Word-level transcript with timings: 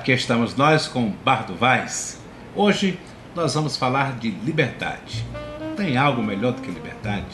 Aqui 0.00 0.12
estamos 0.12 0.56
nós 0.56 0.88
com 0.88 1.08
o 1.08 1.14
Bar 1.22 1.44
do 1.46 1.54
Vaz. 1.54 2.18
Hoje 2.56 2.98
nós 3.36 3.52
vamos 3.52 3.76
falar 3.76 4.18
de 4.18 4.30
liberdade. 4.30 5.26
Tem 5.76 5.98
algo 5.98 6.22
melhor 6.22 6.54
do 6.54 6.62
que 6.62 6.70
liberdade? 6.70 7.26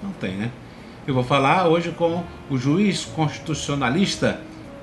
Não 0.00 0.12
tem, 0.12 0.30
né? 0.36 0.52
Eu 1.08 1.12
vou 1.12 1.24
falar 1.24 1.66
hoje 1.66 1.90
com 1.90 2.22
o 2.48 2.56
juiz 2.56 3.04
constitucionalista 3.04 4.40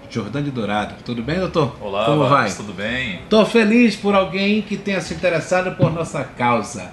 Jordani 0.09 0.51
Dourado. 0.51 0.95
Tudo 1.05 1.23
bem, 1.23 1.39
doutor? 1.39 1.73
Olá, 1.79 2.03
Como 2.03 2.23
vai? 2.23 2.29
Marcos, 2.31 2.55
tudo 2.55 2.73
bem? 2.73 3.21
Estou 3.23 3.45
feliz 3.45 3.95
por 3.95 4.13
alguém 4.13 4.61
que 4.61 4.75
tenha 4.75 4.99
se 4.99 5.13
interessado 5.13 5.77
por 5.77 5.89
nossa 5.89 6.25
causa. 6.25 6.91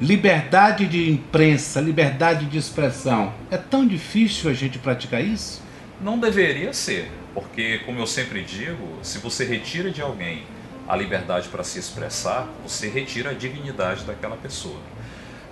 Liberdade 0.00 0.84
de 0.88 1.12
imprensa, 1.12 1.80
liberdade 1.80 2.46
de 2.46 2.58
expressão. 2.58 3.32
É 3.52 3.56
tão 3.56 3.86
difícil 3.86 4.50
a 4.50 4.52
gente 4.52 4.80
praticar 4.80 5.22
isso? 5.24 5.64
Não 6.00 6.18
deveria 6.18 6.72
ser, 6.72 7.10
porque, 7.32 7.78
como 7.80 7.98
eu 8.00 8.06
sempre 8.06 8.42
digo, 8.44 8.98
se 9.02 9.18
você 9.18 9.44
retira 9.44 9.90
de 9.90 10.02
alguém 10.02 10.44
a 10.86 10.94
liberdade 10.94 11.48
para 11.48 11.64
se 11.64 11.78
expressar, 11.78 12.46
você 12.62 12.88
retira 12.88 13.30
a 13.30 13.34
dignidade 13.34 14.04
daquela 14.04 14.36
pessoa. 14.36 14.80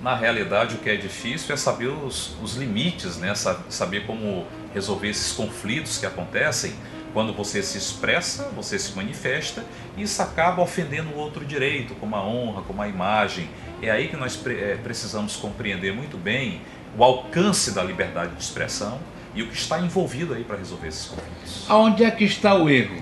Na 0.00 0.14
realidade, 0.14 0.74
o 0.74 0.78
que 0.78 0.90
é 0.90 0.96
difícil 0.96 1.54
é 1.54 1.56
saber 1.56 1.86
os, 1.88 2.36
os 2.42 2.56
limites, 2.56 3.16
né? 3.16 3.34
Sa- 3.34 3.62
saber 3.70 4.04
como 4.06 4.46
resolver 4.74 5.08
esses 5.08 5.32
conflitos 5.32 5.96
que 5.98 6.04
acontecem 6.04 6.74
quando 7.14 7.32
você 7.32 7.62
se 7.62 7.78
expressa, 7.78 8.50
você 8.54 8.78
se 8.78 8.92
manifesta 8.94 9.64
e 9.96 10.02
isso 10.02 10.20
acaba 10.20 10.60
ofendendo 10.60 11.10
o 11.10 11.16
outro 11.16 11.44
direito, 11.44 11.94
como 11.94 12.16
a 12.16 12.22
honra, 12.22 12.62
como 12.62 12.82
a 12.82 12.88
imagem. 12.88 13.48
É 13.80 13.90
aí 13.90 14.08
que 14.08 14.16
nós 14.16 14.38
eh, 14.46 14.76
precisamos 14.82 15.36
compreender 15.36 15.94
muito 15.94 16.18
bem 16.18 16.60
o 16.98 17.02
alcance 17.04 17.70
da 17.72 17.82
liberdade 17.82 18.34
de 18.34 18.42
expressão 18.42 19.00
e 19.34 19.42
o 19.42 19.48
que 19.48 19.56
está 19.56 19.80
envolvido 19.80 20.34
aí 20.34 20.44
para 20.44 20.56
resolver 20.56 20.88
esses 20.88 21.06
conflitos. 21.06 21.64
Aonde 21.68 22.04
é 22.04 22.10
que 22.10 22.24
está 22.24 22.54
o 22.54 22.68
erro? 22.68 22.96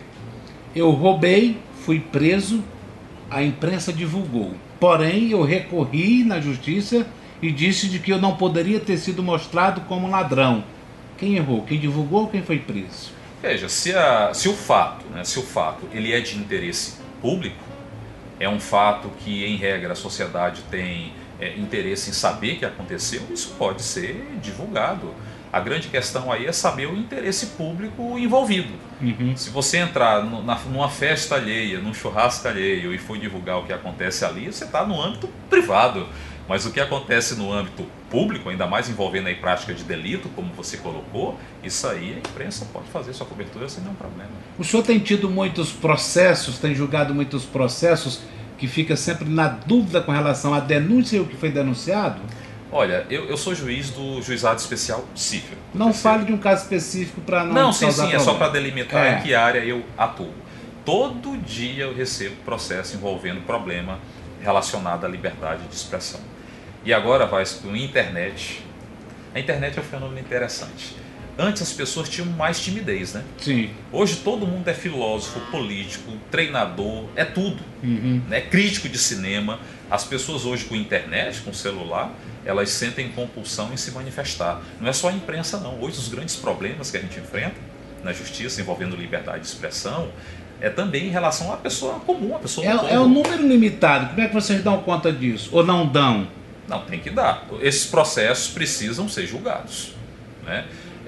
Eu 0.74 0.90
roubei, 0.90 1.58
fui 1.84 2.00
preso, 2.00 2.62
a 3.30 3.42
imprensa 3.42 3.92
divulgou. 3.92 4.54
Porém, 4.80 5.30
eu 5.30 5.42
recorri 5.42 6.24
na 6.24 6.40
justiça 6.40 7.06
e 7.40 7.50
disse 7.52 7.88
de 7.88 7.98
que 7.98 8.12
eu 8.12 8.18
não 8.18 8.36
poderia 8.36 8.80
ter 8.80 8.96
sido 8.96 9.22
mostrado 9.22 9.82
como 9.82 10.08
ladrão. 10.10 10.64
Quem 11.18 11.36
errou? 11.36 11.62
Quem 11.62 11.78
divulgou 11.78 12.22
ou 12.22 12.28
quem 12.28 12.42
foi 12.42 12.58
preso? 12.58 13.10
Veja, 13.42 13.68
se, 13.68 13.92
a- 13.94 14.32
se 14.32 14.48
o 14.48 14.54
fato, 14.54 15.04
né, 15.12 15.24
se 15.24 15.38
o 15.38 15.42
fato 15.42 15.86
ele 15.92 16.12
é 16.12 16.20
de 16.20 16.36
interesse 16.36 16.94
público, 17.20 17.56
é 18.40 18.48
um 18.48 18.58
fato 18.60 19.08
que 19.18 19.44
em 19.44 19.56
regra 19.56 19.92
a 19.92 19.96
sociedade 19.96 20.62
tem 20.70 21.12
é, 21.40 21.56
interesse 21.58 22.10
em 22.10 22.12
saber 22.12 22.56
que 22.56 22.64
aconteceu, 22.64 23.22
isso 23.32 23.54
pode 23.58 23.82
ser 23.82 24.26
divulgado. 24.40 25.12
A 25.52 25.60
grande 25.60 25.88
questão 25.88 26.32
aí 26.32 26.46
é 26.46 26.52
saber 26.52 26.86
o 26.86 26.96
interesse 26.96 27.46
público 27.48 28.18
envolvido. 28.18 28.72
Uhum. 29.02 29.36
Se 29.36 29.50
você 29.50 29.76
entrar 29.78 30.24
no- 30.24 30.42
na- 30.42 30.58
numa 30.60 30.88
festa 30.88 31.34
alheia, 31.34 31.78
num 31.78 31.92
churrasco 31.92 32.48
alheio 32.48 32.94
e 32.94 32.98
for 32.98 33.18
divulgar 33.18 33.58
o 33.58 33.64
que 33.64 33.72
acontece 33.72 34.24
ali, 34.24 34.46
você 34.50 34.64
está 34.64 34.86
no 34.86 35.00
âmbito 35.00 35.28
privado. 35.50 36.06
Mas 36.48 36.64
o 36.66 36.72
que 36.72 36.80
acontece 36.80 37.34
no 37.36 37.52
âmbito 37.52 37.86
público, 38.10 38.48
ainda 38.48 38.66
mais 38.66 38.88
envolvendo 38.88 39.28
aí 39.28 39.34
prática 39.36 39.72
de 39.74 39.84
delito, 39.84 40.28
como 40.30 40.52
você 40.54 40.76
colocou, 40.78 41.38
isso 41.62 41.86
aí 41.86 42.14
a 42.14 42.18
imprensa 42.28 42.66
pode 42.72 42.86
fazer 42.88 43.12
sua 43.12 43.26
cobertura 43.26 43.68
sem 43.68 43.82
nenhum 43.82 43.94
problema. 43.94 44.30
O 44.58 44.64
senhor 44.64 44.82
tem 44.82 44.98
tido 44.98 45.30
muitos 45.30 45.70
processos, 45.70 46.58
tem 46.58 46.74
julgado 46.74 47.14
muitos 47.14 47.44
processos 47.44 48.20
que 48.58 48.66
fica 48.66 48.96
sempre 48.96 49.28
na 49.28 49.48
dúvida 49.48 50.00
com 50.00 50.12
relação 50.12 50.52
à 50.54 50.60
denúncia 50.60 51.16
e 51.16 51.20
o 51.20 51.26
que 51.26 51.36
foi 51.36 51.50
denunciado? 51.50 52.20
Olha, 52.74 53.06
eu, 53.10 53.26
eu 53.26 53.36
sou 53.36 53.54
juiz 53.54 53.90
do 53.90 54.22
Juizado 54.22 54.58
Especial 54.58 55.04
Cível. 55.14 55.58
Não 55.74 55.86
Terceiro. 55.92 56.02
fale 56.18 56.24
de 56.24 56.32
um 56.32 56.38
caso 56.38 56.62
específico 56.62 57.20
para 57.20 57.44
não 57.44 57.52
Não, 57.52 57.72
sim, 57.72 57.90
sim, 57.92 58.12
é 58.14 58.18
só 58.18 58.32
para 58.34 58.48
delimitar 58.48 59.04
É. 59.06 59.18
em 59.18 59.22
que 59.22 59.34
área 59.34 59.58
eu 59.62 59.84
atuo. 59.96 60.32
Todo 60.84 61.36
dia 61.36 61.84
eu 61.84 61.94
recebo 61.94 62.34
processo 62.44 62.96
envolvendo 62.96 63.42
problema 63.42 63.98
relacionado 64.40 65.04
à 65.04 65.08
liberdade 65.08 65.62
de 65.68 65.74
expressão. 65.74 66.20
E 66.84 66.92
agora 66.94 67.26
vai 67.26 67.44
com 67.62 67.76
internet. 67.76 68.64
A 69.34 69.38
internet 69.38 69.78
é 69.78 69.80
um 69.80 69.84
fenômeno 69.84 70.18
interessante. 70.18 70.96
Antes 71.38 71.62
as 71.62 71.72
pessoas 71.72 72.08
tinham 72.08 72.28
mais 72.30 72.60
timidez, 72.60 73.14
né? 73.14 73.22
Sim. 73.38 73.70
Hoje 73.90 74.16
todo 74.16 74.46
mundo 74.46 74.66
é 74.68 74.74
filósofo, 74.74 75.40
político, 75.50 76.12
treinador, 76.30 77.06
é 77.16 77.24
tudo. 77.24 77.62
Uhum. 77.82 78.20
Né? 78.28 78.40
Crítico 78.40 78.88
de 78.88 78.98
cinema. 78.98 79.58
As 79.92 80.04
pessoas 80.04 80.46
hoje 80.46 80.64
com 80.64 80.74
internet, 80.74 81.42
com 81.42 81.52
celular, 81.52 82.10
elas 82.46 82.70
sentem 82.70 83.10
compulsão 83.10 83.70
em 83.74 83.76
se 83.76 83.90
manifestar. 83.90 84.62
Não 84.80 84.88
é 84.88 84.92
só 84.94 85.10
a 85.10 85.12
imprensa, 85.12 85.58
não. 85.60 85.78
Hoje 85.82 85.98
os 85.98 86.08
grandes 86.08 86.34
problemas 86.34 86.90
que 86.90 86.96
a 86.96 87.00
gente 87.00 87.20
enfrenta 87.20 87.56
na 88.02 88.10
justiça 88.10 88.58
envolvendo 88.62 88.96
liberdade 88.96 89.40
de 89.40 89.48
expressão 89.48 90.08
é 90.62 90.70
também 90.70 91.08
em 91.08 91.10
relação 91.10 91.52
à 91.52 91.58
pessoa 91.58 92.00
comum, 92.00 92.34
à 92.34 92.38
pessoa 92.38 92.66
É, 92.66 92.70
é 92.70 92.74
um 92.98 93.12
povo. 93.12 93.28
número 93.28 93.46
limitado. 93.46 94.08
Como 94.08 94.20
é 94.22 94.28
que 94.28 94.32
vocês 94.34 94.64
dão 94.64 94.80
conta 94.80 95.12
disso? 95.12 95.50
Ou 95.52 95.62
não 95.62 95.86
dão? 95.86 96.26
Não, 96.66 96.80
tem 96.86 96.98
que 96.98 97.10
dar. 97.10 97.46
Esses 97.60 97.84
processos 97.84 98.48
precisam 98.50 99.10
ser 99.10 99.26
julgados. 99.26 99.92
Né? 100.42 100.64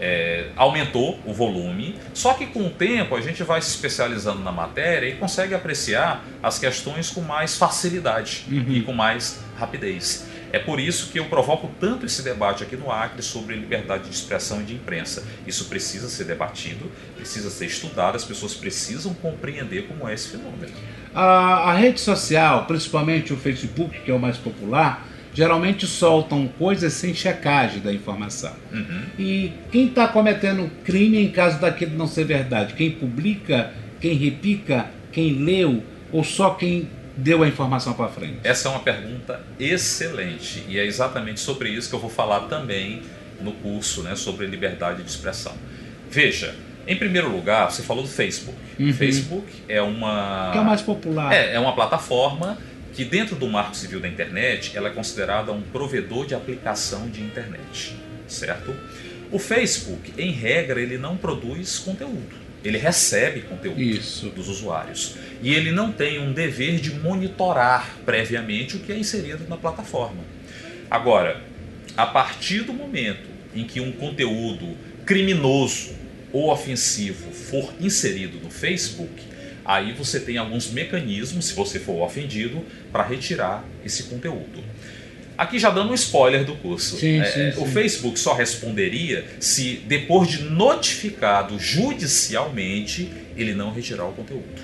É, 0.07 0.49
aumentou 0.55 1.19
o 1.25 1.33
volume, 1.33 1.99
só 2.13 2.35
que 2.35 2.45
com 2.45 2.67
o 2.67 2.71
tempo 2.71 3.17
a 3.17 3.23
gente 3.23 3.43
vai 3.43 3.63
se 3.63 3.71
especializando 3.71 4.41
na 4.43 4.53
matéria 4.53 5.09
e 5.09 5.15
consegue 5.15 5.55
apreciar 5.55 6.23
as 6.43 6.59
questões 6.59 7.09
com 7.09 7.23
mais 7.23 7.57
facilidade 7.57 8.45
Uhum. 8.51 8.65
e 8.69 8.83
com 8.83 8.93
mais 8.93 9.41
rapidez. 9.59 10.27
É 10.53 10.59
por 10.59 10.79
isso 10.79 11.11
que 11.11 11.19
eu 11.19 11.25
provoco 11.25 11.71
tanto 11.81 12.05
esse 12.05 12.23
debate 12.23 12.63
aqui 12.63 12.77
no 12.77 12.93
Acre 12.93 13.23
sobre 13.23 13.57
liberdade 13.57 14.05
de 14.05 14.15
expressão 14.15 14.61
e 14.61 14.65
de 14.65 14.75
imprensa. 14.75 15.25
Isso 15.47 15.65
precisa 15.65 16.07
ser 16.09 16.25
debatido, 16.25 16.93
precisa 17.17 17.49
ser 17.49 17.65
estudado, 17.67 18.15
as 18.15 18.25
pessoas 18.25 18.53
precisam 18.55 19.15
compreender 19.15 19.89
como 19.89 20.07
é 20.07 20.13
esse 20.13 20.29
fenômeno. 20.29 20.73
A, 21.15 21.71
a 21.71 21.75
rede 21.75 21.99
social, 22.01 22.67
principalmente 22.67 23.33
o 23.33 23.37
Facebook, 23.39 24.01
que 24.03 24.11
é 24.11 24.15
o 24.15 24.19
mais 24.19 24.37
popular, 24.37 25.09
geralmente 25.35 25.87
soltam 25.87 26.47
coisas 26.47 26.93
sem 26.93 27.13
checagem 27.13 27.81
da 27.81 27.93
informação. 27.93 28.53
Uhum. 28.73 29.03
E 29.19 29.53
quem 29.71 29.89
está 29.89 30.07
cometendo 30.07 30.71
crime 30.85 31.19
em 31.19 31.31
caso 31.31 31.61
daquilo 31.61 31.97
não 31.97 32.07
ser 32.07 32.25
verdade? 32.25 32.75
Quem 32.75 32.93
publica, 32.93 33.73
quem 34.01 34.15
repica, 34.15 34.87
quem 35.13 35.35
leu 35.45 35.83
ou 36.13 36.23
só 36.23 36.51
quem 36.51 36.89
deu 37.17 37.43
a 37.43 37.49
informação 37.49 37.93
para 37.95 38.09
frente? 38.09 38.39
Essa 38.45 38.69
é 38.69 38.71
uma 38.71 38.81
pergunta 38.81 39.41
excelente 39.59 40.65
e 40.69 40.79
é 40.79 40.87
exatamente 40.87 41.41
sobre 41.41 41.69
isso 41.69 41.89
que 41.89 41.95
eu 41.97 42.01
vou 42.01 42.11
falar 42.11 42.43
também 42.43 43.03
no 43.41 43.53
curso 43.53 44.03
né, 44.03 44.15
sobre 44.15 44.47
liberdade 44.47 45.03
de 45.03 45.11
expressão. 45.11 45.53
Veja, 46.09 46.55
em 46.87 46.97
primeiro 46.97 47.31
lugar, 47.31 47.71
você 47.71 47.83
falou 47.83 48.05
do 48.05 48.09
Facebook. 48.09 48.57
Uhum. 48.79 48.93
Facebook 48.93 49.47
é 49.69 49.83
uma. 49.83 50.51
Que 50.53 50.59
é 50.59 50.61
o 50.61 50.65
mais 50.65 50.83
popular. 50.83 51.33
É, 51.33 51.55
é 51.55 51.59
uma 51.59 51.75
plataforma 51.75 52.59
que 52.95 53.05
dentro 53.05 53.35
do 53.35 53.49
marco 53.49 53.77
civil 53.77 54.01
da 54.01 54.09
internet 54.09 54.77
ela 54.77 54.89
é 54.89 54.93
considerada 54.93 55.53
um 55.53 55.61
provedor 55.61 56.27
de 56.27 56.35
aplicação 56.35 57.09
de 57.09 57.21
internet, 57.21 57.97
certo? 58.29 58.75
O 59.33 59.39
Facebook, 59.39 60.15
em 60.17 60.31
regra, 60.31 60.81
ele 60.81 60.97
não 60.97 61.17
produz 61.17 61.79
conteúdo. 61.81 62.37
Ele 62.65 62.79
recebe 62.79 63.43
conteúdo 63.43 63.83
Isso. 63.83 64.31
dos 64.31 64.49
usuários. 64.49 65.17
E 65.43 65.53
ele 65.53 65.73
não 65.73 65.93
tem 65.93 66.19
um 66.21 66.33
dever 66.33 66.81
de 66.81 66.95
monitorar 66.95 67.99
previamente 68.07 68.77
o 68.77 68.79
que 68.79 68.93
é 68.93 68.97
inserido 68.97 69.45
na 69.49 69.57
plataforma. 69.57 70.23
Agora, 70.89 71.43
a 71.97 72.07
partir 72.07 72.63
do 72.63 72.73
momento 72.73 73.29
em 73.55 73.65
que 73.65 73.81
um 73.81 73.93
conteúdo 73.93 74.77
criminoso 75.05 75.95
ou 76.33 76.51
ofensivo 76.51 77.31
for 77.33 77.75
inserido 77.81 78.39
no 78.41 78.51
Facebook, 78.51 79.34
aí 79.65 79.93
você 79.93 80.21
tem 80.21 80.37
alguns 80.37 80.71
mecanismos, 80.71 81.47
se 81.47 81.55
você 81.55 81.79
for 81.79 82.03
ofendido, 82.03 82.65
para 82.93 83.03
retirar 83.03 83.65
esse 83.85 84.05
conteúdo. 84.05 84.63
Aqui 85.37 85.59
já 85.59 85.69
dando 85.71 85.91
um 85.91 85.95
spoiler 85.95 86.45
do 86.45 86.55
curso. 86.55 86.97
Sim, 86.97 87.21
É, 87.21 87.25
sim, 87.25 87.61
O 87.61 87.67
sim. 87.67 87.73
Facebook 87.73 88.19
só 88.21 88.35
responderia 88.35 89.25
se, 89.41 89.83
depois 89.87 90.29
de 90.29 90.43
notificado 90.45 91.59
judicialmente, 91.59 93.11
ele 93.37 93.53
não 93.55 93.73
retirar 93.73 94.05
o 94.07 94.13
conteúdo. 94.13 94.63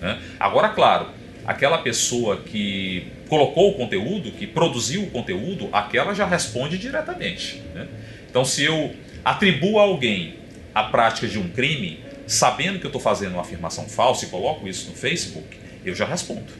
né? 0.00 0.18
Agora, 0.38 0.68
claro, 0.70 1.08
aquela 1.46 1.78
pessoa 1.78 2.36
que 2.38 3.06
colocou 3.28 3.70
o 3.70 3.74
conteúdo, 3.74 4.30
que 4.32 4.46
produziu 4.46 5.02
o 5.02 5.06
conteúdo, 5.10 5.68
aquela 5.72 6.14
já 6.14 6.26
responde 6.26 6.76
diretamente. 6.78 7.62
né? 7.74 7.86
Então, 8.30 8.44
se 8.44 8.62
eu 8.64 8.94
atribuo 9.24 9.78
a 9.78 9.82
alguém 9.82 10.34
a 10.74 10.84
prática 10.84 11.26
de 11.26 11.38
um 11.38 11.48
crime, 11.48 12.00
sabendo 12.28 12.78
que 12.78 12.84
eu 12.84 12.90
estou 12.90 13.00
fazendo 13.00 13.32
uma 13.32 13.40
afirmação 13.40 13.88
falsa 13.88 14.26
e 14.26 14.28
coloco 14.28 14.68
isso 14.68 14.90
no 14.90 14.94
Facebook, 14.94 15.58
eu 15.84 15.94
já 15.94 16.04
respondo. 16.04 16.52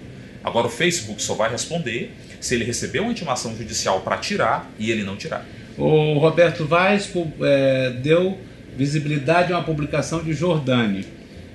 Agora, 0.42 0.66
o 0.66 0.70
Facebook 0.70 1.22
só 1.22 1.34
vai 1.34 1.50
responder 1.50 2.10
se 2.40 2.54
ele 2.54 2.64
receber 2.64 3.00
uma 3.00 3.12
intimação 3.12 3.54
judicial 3.56 4.00
para 4.00 4.16
tirar 4.16 4.70
e 4.78 4.90
ele 4.90 5.04
não 5.04 5.16
tirar. 5.16 5.46
O 5.76 6.18
Roberto 6.18 6.64
Vaz 6.64 7.12
é, 7.42 7.90
deu 8.02 8.38
visibilidade 8.76 9.52
a 9.52 9.58
uma 9.58 9.64
publicação 9.64 10.22
de 10.22 10.32
Jordani. 10.32 11.04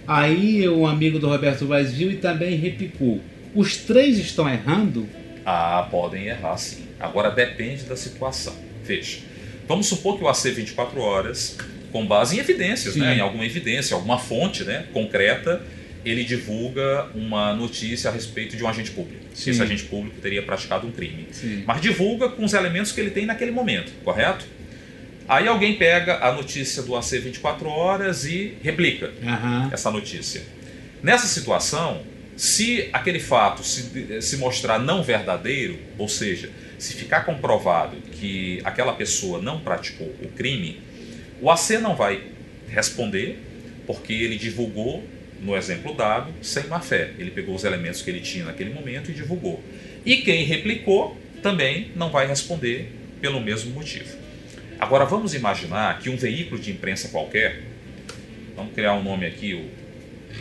Aí 0.07 0.67
o 0.67 0.85
amigo 0.85 1.17
do 1.17 1.27
Roberto 1.27 1.65
Vaz 1.65 1.91
viu 1.91 2.11
e 2.11 2.17
também 2.17 2.55
repicou. 2.55 3.19
Os 3.55 3.77
três 3.77 4.19
estão 4.19 4.47
errando? 4.47 5.07
Ah, 5.45 5.87
podem 5.89 6.27
errar 6.27 6.57
sim. 6.57 6.83
Agora 6.99 7.31
depende 7.31 7.83
da 7.83 7.95
situação. 7.95 8.53
Veja, 8.83 9.19
vamos 9.67 9.87
supor 9.87 10.17
que 10.17 10.23
o 10.23 10.27
AC 10.27 10.43
24 10.43 10.99
horas, 11.01 11.57
com 11.93 12.05
base 12.05 12.35
em 12.35 12.39
evidências, 12.39 12.95
Sim. 12.95 13.01
né, 13.01 13.15
em 13.15 13.19
alguma 13.21 13.45
evidência, 13.45 13.95
alguma 13.95 14.17
fonte 14.17 14.63
né, 14.63 14.85
concreta, 14.91 15.61
ele 16.03 16.23
divulga 16.25 17.07
uma 17.15 17.53
notícia 17.53 18.09
a 18.09 18.13
respeito 18.13 18.57
de 18.57 18.63
um 18.63 18.67
agente 18.67 18.91
público. 18.91 19.23
Sim. 19.33 19.51
esse 19.51 19.61
agente 19.61 19.83
público 19.85 20.17
teria 20.21 20.43
praticado 20.43 20.85
um 20.85 20.91
crime. 20.91 21.27
Sim. 21.31 21.63
Mas 21.65 21.81
divulga 21.81 22.29
com 22.29 22.43
os 22.43 22.53
elementos 22.53 22.91
que 22.91 22.99
ele 22.99 23.11
tem 23.11 23.25
naquele 23.25 23.51
momento, 23.51 23.91
correto? 24.03 24.45
Aí 25.27 25.47
alguém 25.47 25.75
pega 25.75 26.17
a 26.17 26.33
notícia 26.33 26.83
do 26.83 26.95
AC 26.95 27.11
24 27.11 27.69
horas 27.69 28.25
e 28.25 28.57
replica 28.61 29.11
Aham. 29.23 29.69
essa 29.71 29.89
notícia. 29.89 30.41
Nessa 31.01 31.27
situação, 31.27 32.01
se 32.35 32.89
aquele 32.91 33.19
fato 33.19 33.63
se, 33.63 34.21
se 34.21 34.37
mostrar 34.37 34.79
não 34.79 35.01
verdadeiro, 35.01 35.79
ou 35.97 36.09
seja, 36.09 36.49
se 36.77 36.93
ficar 36.93 37.21
comprovado 37.21 37.95
que 38.11 38.59
aquela 38.63 38.93
pessoa 38.93 39.41
não 39.41 39.59
praticou 39.59 40.07
o 40.21 40.27
crime, 40.27 40.81
o 41.43 41.51
AC 41.51 41.71
não 41.71 41.93
vai 41.93 42.23
responder, 42.69 43.37
porque 43.85 44.13
ele 44.13 44.37
divulgou, 44.37 45.03
no 45.41 45.57
exemplo 45.57 45.93
dado, 45.93 46.33
sem 46.41 46.67
má 46.67 46.79
fé. 46.79 47.11
Ele 47.19 47.31
pegou 47.31 47.53
os 47.53 47.65
elementos 47.65 48.01
que 48.01 48.09
ele 48.09 48.21
tinha 48.21 48.45
naquele 48.45 48.73
momento 48.73 49.11
e 49.11 49.13
divulgou. 49.13 49.61
E 50.05 50.21
quem 50.21 50.45
replicou 50.45 51.19
também 51.41 51.91
não 51.97 52.09
vai 52.09 52.25
responder 52.25 52.89
pelo 53.19 53.41
mesmo 53.41 53.71
motivo. 53.71 54.15
Agora 54.79 55.03
vamos 55.03 55.33
imaginar 55.33 55.99
que 55.99 56.09
um 56.09 56.15
veículo 56.15 56.61
de 56.61 56.71
imprensa 56.71 57.09
qualquer, 57.09 57.61
vamos 58.55 58.73
criar 58.73 58.93
um 58.93 59.03
nome 59.03 59.25
aqui, 59.25 59.53
o, 59.53 59.69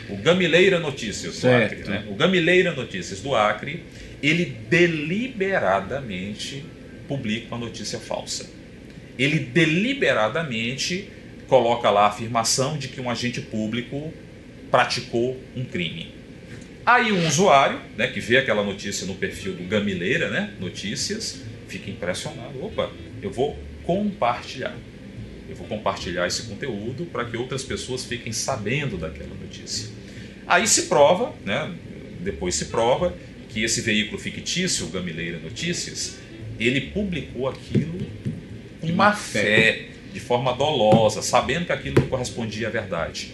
o 0.09 0.17
Gamileira 0.19 0.79
Notícias 0.79 1.35
do 1.35 1.41
Certo. 1.41 1.81
Acre, 1.81 1.91
né? 1.91 2.07
O 2.09 2.15
Gamileira 2.15 2.71
Notícias 2.71 3.19
do 3.19 3.35
Acre, 3.35 3.83
ele 4.23 4.45
deliberadamente 4.71 6.65
publica 7.09 7.49
uma 7.49 7.59
notícia 7.59 7.99
falsa. 7.99 8.62
Ele 9.19 9.39
deliberadamente 9.39 11.09
coloca 11.47 11.91
lá 11.91 12.05
a 12.05 12.09
afirmação 12.09 12.79
de 12.79 12.89
que 12.89 13.01
um 13.01 13.11
agente 13.11 13.41
público 13.41 14.13
praticou 14.71 15.39
um 15.55 15.65
crime. 15.65 16.15
Aí 16.85 17.13
um 17.13 17.29
usuário, 17.29 17.81
né, 17.97 18.09
que 18.09 18.21
vê 18.21 18.39
aquela 18.39 18.65
notícia 18.65 19.07
no 19.07 19.15
perfil 19.15 19.53
do 19.53 19.65
Gamileira, 19.65 20.31
né, 20.31 20.55
notícias, 20.59 21.43
fica 21.69 21.91
impressionado. 21.91 22.65
Opa, 22.65 22.91
eu 23.23 23.31
vou 23.31 23.59
compartilhar. 23.85 24.75
Eu 25.49 25.55
vou 25.55 25.67
compartilhar 25.67 26.27
esse 26.27 26.45
conteúdo 26.45 27.05
para 27.05 27.25
que 27.25 27.37
outras 27.37 27.63
pessoas 27.63 28.05
fiquem 28.05 28.33
sabendo 28.33 28.97
daquela 28.97 29.35
notícia. 29.35 29.91
Aí 30.47 30.67
se 30.67 30.85
prova, 30.85 31.35
né, 31.45 31.73
depois 32.21 32.55
se 32.55 32.67
prova 32.67 33.15
que 33.49 33.63
esse 33.63 33.81
veículo 33.83 34.19
fictício, 34.19 34.87
o 34.87 34.89
Gamileira 34.89 35.39
Notícias, 35.39 36.19
ele 36.59 36.81
publicou 36.81 37.49
aquilo 37.49 37.99
De 38.83 38.93
má 38.93 39.13
fé, 39.13 39.87
de 40.13 40.21
forma 40.21 40.53
dolosa, 40.53 41.23
sabendo 41.23 41.67
que 41.67 41.73
aquilo 41.73 42.01
não 42.01 42.09
correspondia 42.09 42.69
à 42.69 42.71
verdade. 42.71 43.31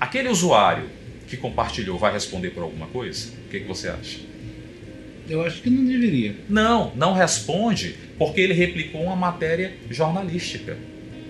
Aquele 0.00 0.28
usuário 0.28 0.90
que 1.28 1.36
compartilhou 1.36 1.98
vai 1.98 2.12
responder 2.12 2.50
por 2.50 2.62
alguma 2.62 2.86
coisa? 2.86 3.28
O 3.46 3.50
que, 3.50 3.60
que 3.60 3.66
você 3.66 3.88
acha? 3.88 4.18
Eu 5.28 5.42
acho 5.44 5.62
que 5.62 5.70
não 5.70 5.84
deveria. 5.84 6.36
Não, 6.48 6.92
não 6.94 7.14
responde 7.14 7.94
porque 8.18 8.40
ele 8.40 8.52
replicou 8.52 9.02
uma 9.02 9.16
matéria 9.16 9.72
jornalística. 9.90 10.76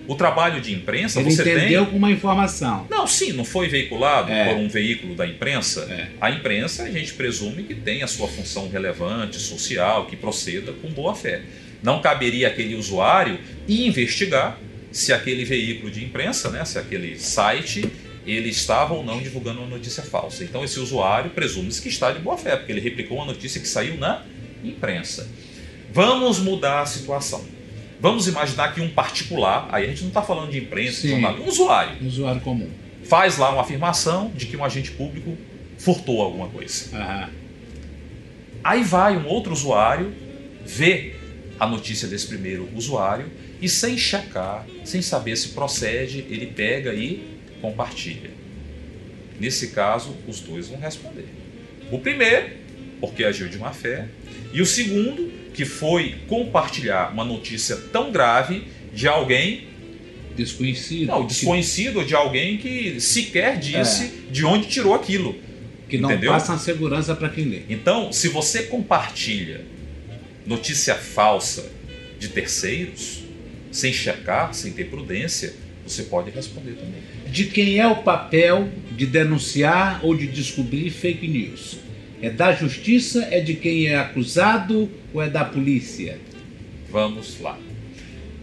O 0.07 0.15
trabalho 0.17 0.61
de 0.61 0.75
imprensa 0.75 1.21
Ele 1.21 1.31
você 1.31 1.41
entendeu 1.41 1.83
tem. 1.85 1.93
com 1.93 1.97
uma 1.97 2.11
informação. 2.11 2.87
Não, 2.91 3.07
sim, 3.07 3.33
não 3.33 3.45
foi 3.45 3.69
veiculado 3.69 4.31
É. 4.31 4.49
por 4.53 4.59
um 4.59 4.69
veículo 4.69 5.15
da 5.15 5.27
imprensa. 5.27 5.87
É. 5.91 6.09
A 6.21 6.31
imprensa 6.31 6.83
a 6.83 6.91
gente 6.91 7.15
presume 7.15 7.63
que 7.63 7.75
tem 7.75 8.03
a 8.03 8.07
sua 8.07 8.29
função 8.29 8.69
relevante, 8.69 9.39
social, 9.39 10.05
que 10.07 10.15
proceda 10.17 10.73
com 10.73 10.91
boa 10.91 11.15
fé. 11.15 11.41
Não 11.85 12.01
caberia 12.01 12.49
aquele 12.49 12.75
usuário 12.75 13.39
investigar 13.69 14.59
se 14.91 15.13
aquele 15.13 15.45
veículo 15.45 15.91
de 15.91 16.03
imprensa, 16.03 16.49
né, 16.49 16.65
se 16.65 16.79
aquele 16.79 17.19
site, 17.19 17.85
ele 18.27 18.49
estava 18.49 18.95
ou 18.95 19.05
não 19.05 19.21
divulgando 19.21 19.61
uma 19.61 19.69
notícia 19.69 20.03
falsa. 20.03 20.43
Então 20.43 20.65
esse 20.65 20.81
usuário 20.81 21.31
presume-se 21.33 21.83
que 21.83 21.89
está 21.89 22.11
de 22.11 22.21
boa 22.21 22.39
fé, 22.39 22.57
porque 22.57 22.73
ele 22.73 22.81
replicou 22.81 23.19
uma 23.19 23.27
notícia 23.27 23.61
que 23.61 23.69
saiu 23.69 23.99
na 23.99 24.23
imprensa. 24.65 25.29
Vamos 25.93 26.39
mudar 26.39 26.81
a 26.81 26.87
situação. 26.87 27.45
Vamos 28.01 28.27
imaginar 28.27 28.73
que 28.73 28.81
um 28.81 28.89
particular, 28.89 29.69
aí 29.71 29.85
a 29.85 29.89
gente 29.89 30.01
não 30.03 30.09
está 30.09 30.23
falando 30.23 30.51
de 30.51 30.59
imprensa, 30.59 31.03
Sim. 31.03 31.11
jornal, 31.11 31.37
um 31.37 31.47
usuário, 31.49 31.97
Um 32.03 32.07
usuário 32.07 32.41
comum. 32.41 32.71
faz 33.05 33.37
lá 33.37 33.51
uma 33.51 33.61
afirmação 33.61 34.33
de 34.35 34.47
que 34.47 34.57
um 34.57 34.65
agente 34.65 34.91
público 34.93 35.37
furtou 35.79 36.23
alguma 36.23 36.49
coisa. 36.49 36.97
Aham. 36.97 37.29
Aí 38.63 38.83
vai 38.83 39.17
um 39.17 39.27
outro 39.27 39.53
usuário, 39.53 40.15
vê 40.65 41.15
a 41.59 41.67
notícia 41.67 42.09
desse 42.09 42.27
primeiro 42.27 42.69
usuário 42.75 43.27
e 43.61 43.69
sem 43.69 43.97
checar, 43.97 44.67
sem 44.85 45.01
saber 45.01 45.37
se 45.37 45.49
procede, 45.49 46.25
ele 46.29 46.47
pega 46.47 46.93
e 46.93 47.23
compartilha. 47.61 48.31
Nesse 49.39 49.69
caso, 49.69 50.17
os 50.29 50.41
dois 50.41 50.69
vão 50.69 50.79
responder. 50.79 51.27
O 51.91 51.99
primeiro, 51.99 52.51
porque 53.01 53.25
agiu 53.25 53.49
de 53.49 53.59
má 53.59 53.73
fé, 53.73 54.09
e 54.53 54.61
o 54.61 54.67
segundo, 54.67 55.33
que 55.53 55.65
foi 55.65 56.17
compartilhar 56.29 57.13
uma 57.13 57.25
notícia 57.25 57.77
tão 57.77 58.11
grave 58.11 58.65
de 58.93 59.09
alguém 59.09 59.69
Desconhecido. 60.37 61.07
não, 61.07 61.27
desconhecido 61.27 62.01
ou 62.01 62.05
de 62.05 62.15
alguém 62.15 62.59
que 62.59 63.01
sequer 63.01 63.57
disse 63.59 64.27
de 64.31 64.45
onde 64.45 64.67
tirou 64.67 64.93
aquilo. 64.95 65.37
que 65.89 65.97
não 65.97 66.11
entendeu? 66.11 66.33
passa 66.33 66.59
segurança 66.59 67.15
para 67.15 67.29
quem 67.29 67.45
lê. 67.45 67.63
Então, 67.69 68.13
se 68.13 68.29
você 68.29 68.65
compartilha 68.65 69.61
notícia 70.47 70.95
falsa 70.95 71.71
de 72.19 72.29
terceiros, 72.29 73.23
sem 73.71 73.93
checar, 73.93 74.55
sem 74.55 74.73
ter 74.73 74.85
prudência, 74.85 75.55
você 75.87 76.05
pode 76.05 76.31
responder 76.31 76.73
também. 76.73 77.03
De 77.31 77.47
quem 77.47 77.79
é 77.79 77.87
o 77.87 77.97
papel 77.97 78.69
de 78.93 79.07
denunciar 79.07 80.01
ou 80.05 80.17
de 80.17 80.27
descobrir 80.27 80.91
fake 80.91 81.27
news? 81.27 81.79
É 82.23 82.31
da 82.31 82.53
justiça, 82.53 83.29
é 83.31 83.41
de 83.41 83.55
quem 83.55 83.89
é 83.89 83.97
acusado 83.97 84.91
ou 85.13 85.21
é 85.21 85.29
da 85.29 85.45
polícia? 85.45 86.19
Vamos 86.91 87.41
lá. 87.41 87.59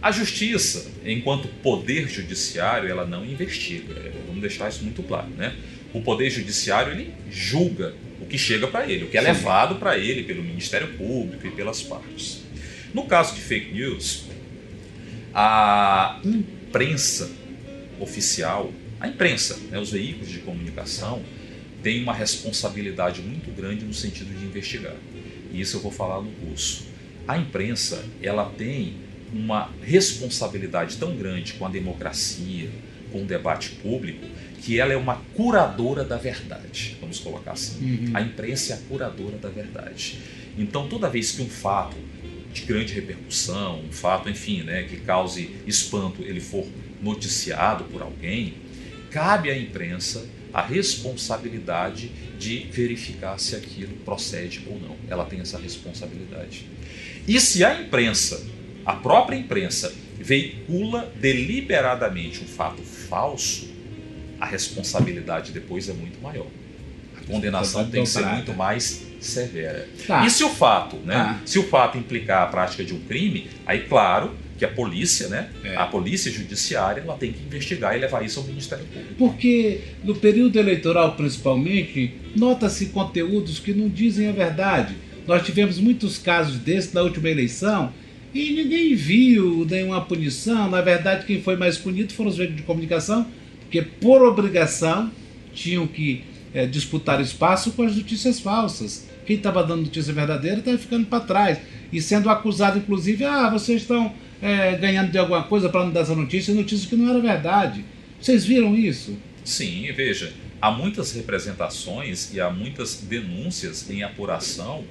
A 0.00 0.12
justiça, 0.12 0.90
enquanto 1.04 1.48
poder 1.62 2.08
judiciário, 2.08 2.88
ela 2.88 3.06
não 3.06 3.24
investiga. 3.24 3.94
Vamos 4.26 4.40
deixar 4.40 4.68
isso 4.68 4.84
muito 4.84 5.02
claro, 5.02 5.28
né? 5.30 5.54
O 5.92 6.00
poder 6.00 6.30
judiciário 6.30 6.92
ele 6.92 7.12
julga 7.30 7.94
o 8.22 8.26
que 8.26 8.38
chega 8.38 8.68
para 8.68 8.88
ele, 8.88 9.04
o 9.04 9.08
que 9.08 9.18
é 9.18 9.20
Sim. 9.20 9.26
levado 9.26 9.74
para 9.74 9.98
ele 9.98 10.22
pelo 10.22 10.42
Ministério 10.42 10.88
Público 10.94 11.46
e 11.46 11.50
pelas 11.50 11.82
partes. 11.82 12.42
No 12.94 13.04
caso 13.04 13.34
de 13.34 13.40
fake 13.40 13.72
news, 13.72 14.24
a 15.34 16.20
imprensa 16.24 17.30
oficial, 17.98 18.72
a 19.00 19.08
imprensa, 19.08 19.58
né, 19.70 19.78
os 19.78 19.90
veículos 19.90 20.30
de 20.30 20.38
comunicação, 20.38 21.22
tem 21.82 22.00
uma 22.00 22.14
responsabilidade 22.14 23.20
muito 23.20 23.50
grande 23.50 23.84
no 23.84 23.92
sentido 23.92 24.32
de 24.38 24.44
investigar. 24.44 24.94
E 25.52 25.60
isso 25.60 25.78
eu 25.78 25.80
vou 25.80 25.90
falar 25.90 26.22
no 26.22 26.30
curso. 26.30 26.86
A 27.26 27.36
imprensa, 27.36 28.04
ela 28.22 28.44
tem 28.44 28.94
uma 29.32 29.70
responsabilidade 29.82 30.96
tão 30.96 31.16
grande 31.16 31.54
com 31.54 31.66
a 31.66 31.68
democracia, 31.68 32.70
com 33.12 33.22
o 33.22 33.26
debate 33.26 33.70
público, 33.82 34.26
que 34.60 34.80
ela 34.80 34.92
é 34.92 34.96
uma 34.96 35.16
curadora 35.34 36.04
da 36.04 36.16
verdade. 36.16 36.96
Vamos 37.00 37.18
colocar 37.18 37.52
assim. 37.52 38.06
Uhum. 38.06 38.10
A 38.14 38.22
imprensa 38.22 38.72
é 38.72 38.76
a 38.76 38.78
curadora 38.88 39.36
da 39.36 39.48
verdade. 39.48 40.18
Então, 40.56 40.88
toda 40.88 41.08
vez 41.08 41.32
que 41.32 41.42
um 41.42 41.48
fato 41.48 41.96
de 42.52 42.62
grande 42.62 42.92
repercussão, 42.92 43.80
um 43.80 43.92
fato, 43.92 44.28
enfim, 44.28 44.62
né, 44.62 44.82
que 44.82 44.96
cause 44.98 45.50
espanto, 45.66 46.22
ele 46.22 46.40
for 46.40 46.66
noticiado 47.00 47.84
por 47.84 48.02
alguém, 48.02 48.54
cabe 49.10 49.50
à 49.50 49.56
imprensa 49.56 50.24
a 50.52 50.62
responsabilidade 50.62 52.10
de 52.38 52.66
verificar 52.70 53.38
se 53.38 53.56
aquilo 53.56 53.96
procede 54.04 54.62
ou 54.66 54.78
não. 54.78 54.96
Ela 55.08 55.24
tem 55.24 55.40
essa 55.40 55.58
responsabilidade. 55.58 56.66
E 57.26 57.40
se 57.40 57.64
a 57.64 57.80
imprensa, 57.80 58.44
a 58.84 58.92
própria 58.94 59.36
imprensa, 59.36 59.92
veicula 60.22 61.12
deliberadamente 61.20 62.42
um 62.42 62.46
fato 62.46 62.82
falso, 62.82 63.68
a 64.40 64.46
responsabilidade 64.46 65.52
depois 65.52 65.88
é 65.88 65.92
muito 65.92 66.20
maior. 66.20 66.46
A 67.16 67.24
condenação 67.24 67.88
tem 67.88 68.02
que 68.02 68.08
ser 68.08 68.24
muito 68.26 68.54
mais 68.54 69.02
severa. 69.20 69.88
Tá. 70.06 70.26
E 70.26 70.30
se 70.30 70.42
o 70.42 70.48
fato, 70.48 70.96
né? 70.96 71.14
Ah. 71.14 71.40
Se 71.44 71.58
o 71.58 71.64
fato 71.64 71.98
implicar 71.98 72.42
a 72.42 72.46
prática 72.46 72.84
de 72.84 72.94
um 72.94 73.00
crime, 73.00 73.48
aí 73.66 73.80
claro 73.80 74.34
que 74.58 74.64
a 74.64 74.68
polícia, 74.68 75.28
né? 75.28 75.50
É. 75.64 75.76
A 75.76 75.86
polícia 75.86 76.30
judiciária, 76.30 77.00
ela 77.00 77.16
tem 77.16 77.32
que 77.32 77.42
investigar 77.42 77.96
e 77.96 78.00
levar 78.00 78.24
isso 78.24 78.38
ao 78.40 78.46
Ministério 78.46 78.84
Público. 78.86 79.14
Porque 79.16 79.80
no 80.04 80.14
período 80.14 80.58
eleitoral, 80.58 81.16
principalmente, 81.16 82.14
nota-se 82.36 82.86
conteúdos 82.86 83.58
que 83.58 83.72
não 83.72 83.88
dizem 83.88 84.28
a 84.28 84.32
verdade. 84.32 84.94
Nós 85.26 85.44
tivemos 85.44 85.78
muitos 85.78 86.18
casos 86.18 86.58
desses 86.58 86.92
na 86.92 87.02
última 87.02 87.28
eleição 87.28 87.92
e 88.34 88.52
ninguém 88.52 88.94
viu 88.94 89.66
nenhuma 89.68 90.00
punição. 90.00 90.70
Na 90.70 90.80
verdade, 90.80 91.26
quem 91.26 91.42
foi 91.42 91.56
mais 91.56 91.76
punido 91.76 92.12
foram 92.12 92.30
os 92.30 92.36
veículos 92.36 92.60
de 92.60 92.66
comunicação, 92.66 93.26
porque 93.62 93.82
por 93.82 94.22
obrigação 94.22 95.10
tinham 95.54 95.86
que 95.86 96.24
eh, 96.54 96.66
disputar 96.66 97.20
espaço 97.20 97.72
com 97.72 97.82
as 97.82 97.94
notícias 97.94 98.40
falsas. 98.40 99.06
Quem 99.26 99.36
estava 99.36 99.62
dando 99.62 99.82
notícia 99.82 100.12
verdadeira 100.12 100.58
estava 100.58 100.78
ficando 100.78 101.06
para 101.06 101.20
trás 101.20 101.58
e 101.92 102.00
sendo 102.00 102.30
acusado, 102.30 102.78
inclusive, 102.78 103.24
ah, 103.24 103.50
vocês 103.50 103.82
estão 103.82 104.12
eh, 104.40 104.76
ganhando 104.80 105.10
de 105.10 105.18
alguma 105.18 105.42
coisa 105.44 105.68
para 105.68 105.84
não 105.84 105.92
dar 105.92 106.00
essa 106.00 106.14
notícia, 106.14 106.54
notícia 106.54 106.88
que 106.88 106.96
não 106.96 107.10
era 107.10 107.20
verdade. 107.20 107.84
Vocês 108.20 108.44
viram 108.44 108.74
isso? 108.74 109.16
Sim, 109.44 109.90
veja, 109.92 110.32
há 110.60 110.70
muitas 110.70 111.12
representações 111.12 112.32
e 112.32 112.40
há 112.40 112.48
muitas 112.48 113.02
denúncias 113.02 113.90
em 113.90 114.02
apuração 114.02 114.84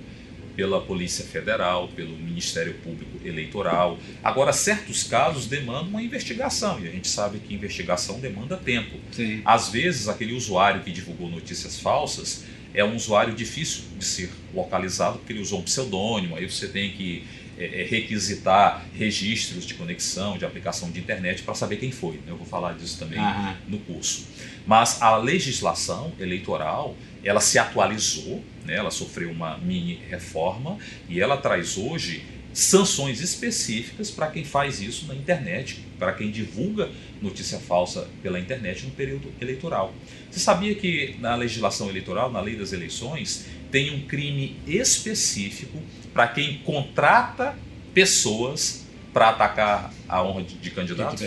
pela 0.55 0.81
Polícia 0.81 1.25
Federal, 1.25 1.87
pelo 1.89 2.15
Ministério 2.17 2.73
Público 2.75 3.19
Eleitoral. 3.25 3.97
Agora, 4.23 4.53
certos 4.53 5.03
casos 5.03 5.45
demandam 5.45 5.89
uma 5.89 6.01
investigação 6.01 6.79
e 6.79 6.87
a 6.87 6.91
gente 6.91 7.07
sabe 7.07 7.39
que 7.39 7.53
investigação 7.53 8.19
demanda 8.19 8.57
tempo. 8.57 8.97
Sim. 9.11 9.41
Às 9.45 9.69
vezes, 9.69 10.07
aquele 10.07 10.33
usuário 10.33 10.81
que 10.81 10.91
divulgou 10.91 11.29
notícias 11.29 11.79
falsas 11.79 12.43
é 12.73 12.83
um 12.83 12.95
usuário 12.95 13.33
difícil 13.33 13.83
de 13.97 14.05
ser 14.05 14.29
localizado 14.53 15.17
porque 15.19 15.33
ele 15.33 15.41
usou 15.41 15.59
um 15.59 15.63
pseudônimo, 15.63 16.35
aí 16.35 16.49
você 16.49 16.67
tem 16.67 16.91
que 16.91 17.25
é, 17.57 17.81
é, 17.81 17.85
requisitar 17.85 18.85
registros 18.97 19.65
de 19.65 19.73
conexão, 19.73 20.37
de 20.37 20.45
aplicação 20.45 20.89
de 20.89 20.99
internet 20.99 21.43
para 21.43 21.53
saber 21.53 21.77
quem 21.77 21.91
foi. 21.91 22.13
né? 22.13 22.23
Eu 22.29 22.37
vou 22.37 22.47
falar 22.47 22.73
disso 22.73 22.97
também 22.97 23.19
Aham. 23.19 23.55
no 23.67 23.77
curso. 23.79 24.25
Mas 24.65 25.01
a 25.01 25.15
legislação 25.17 26.13
eleitoral, 26.19 26.95
ela 27.23 27.39
se 27.41 27.59
atualizou, 27.59 28.43
né? 28.65 28.75
ela 28.75 28.91
sofreu 28.91 29.31
uma 29.31 29.57
mini 29.57 29.99
reforma 30.09 30.77
e 31.09 31.19
ela 31.19 31.37
traz 31.37 31.77
hoje 31.77 32.23
sanções 32.53 33.21
específicas 33.21 34.11
para 34.11 34.27
quem 34.27 34.43
faz 34.43 34.81
isso 34.81 35.05
na 35.07 35.15
internet, 35.15 35.79
para 35.97 36.11
quem 36.11 36.29
divulga 36.31 36.89
notícia 37.21 37.57
falsa 37.59 38.09
pela 38.21 38.37
internet 38.39 38.83
no 38.83 38.91
período 38.91 39.31
eleitoral. 39.39 39.93
Você 40.29 40.39
sabia 40.39 40.75
que 40.75 41.15
na 41.19 41.33
legislação 41.35 41.89
eleitoral, 41.89 42.29
na 42.31 42.41
lei 42.41 42.55
das 42.57 42.73
eleições, 42.73 43.45
tem 43.71 43.91
um 43.95 44.01
crime 44.05 44.57
específico 44.67 45.81
para 46.13 46.27
quem 46.27 46.57
contrata 46.59 47.55
pessoas 47.93 48.85
para 49.13 49.29
atacar 49.29 49.93
a 50.07 50.23
honra 50.23 50.43
de, 50.43 50.55
candidatos? 50.71 51.21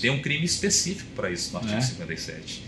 Tem 0.00 0.10
um 0.10 0.20
crime 0.20 0.44
específico 0.44 1.10
para 1.14 1.30
isso 1.30 1.52
no 1.52 1.58
artigo 1.58 1.78
É. 1.78 1.80
57. 1.80 2.62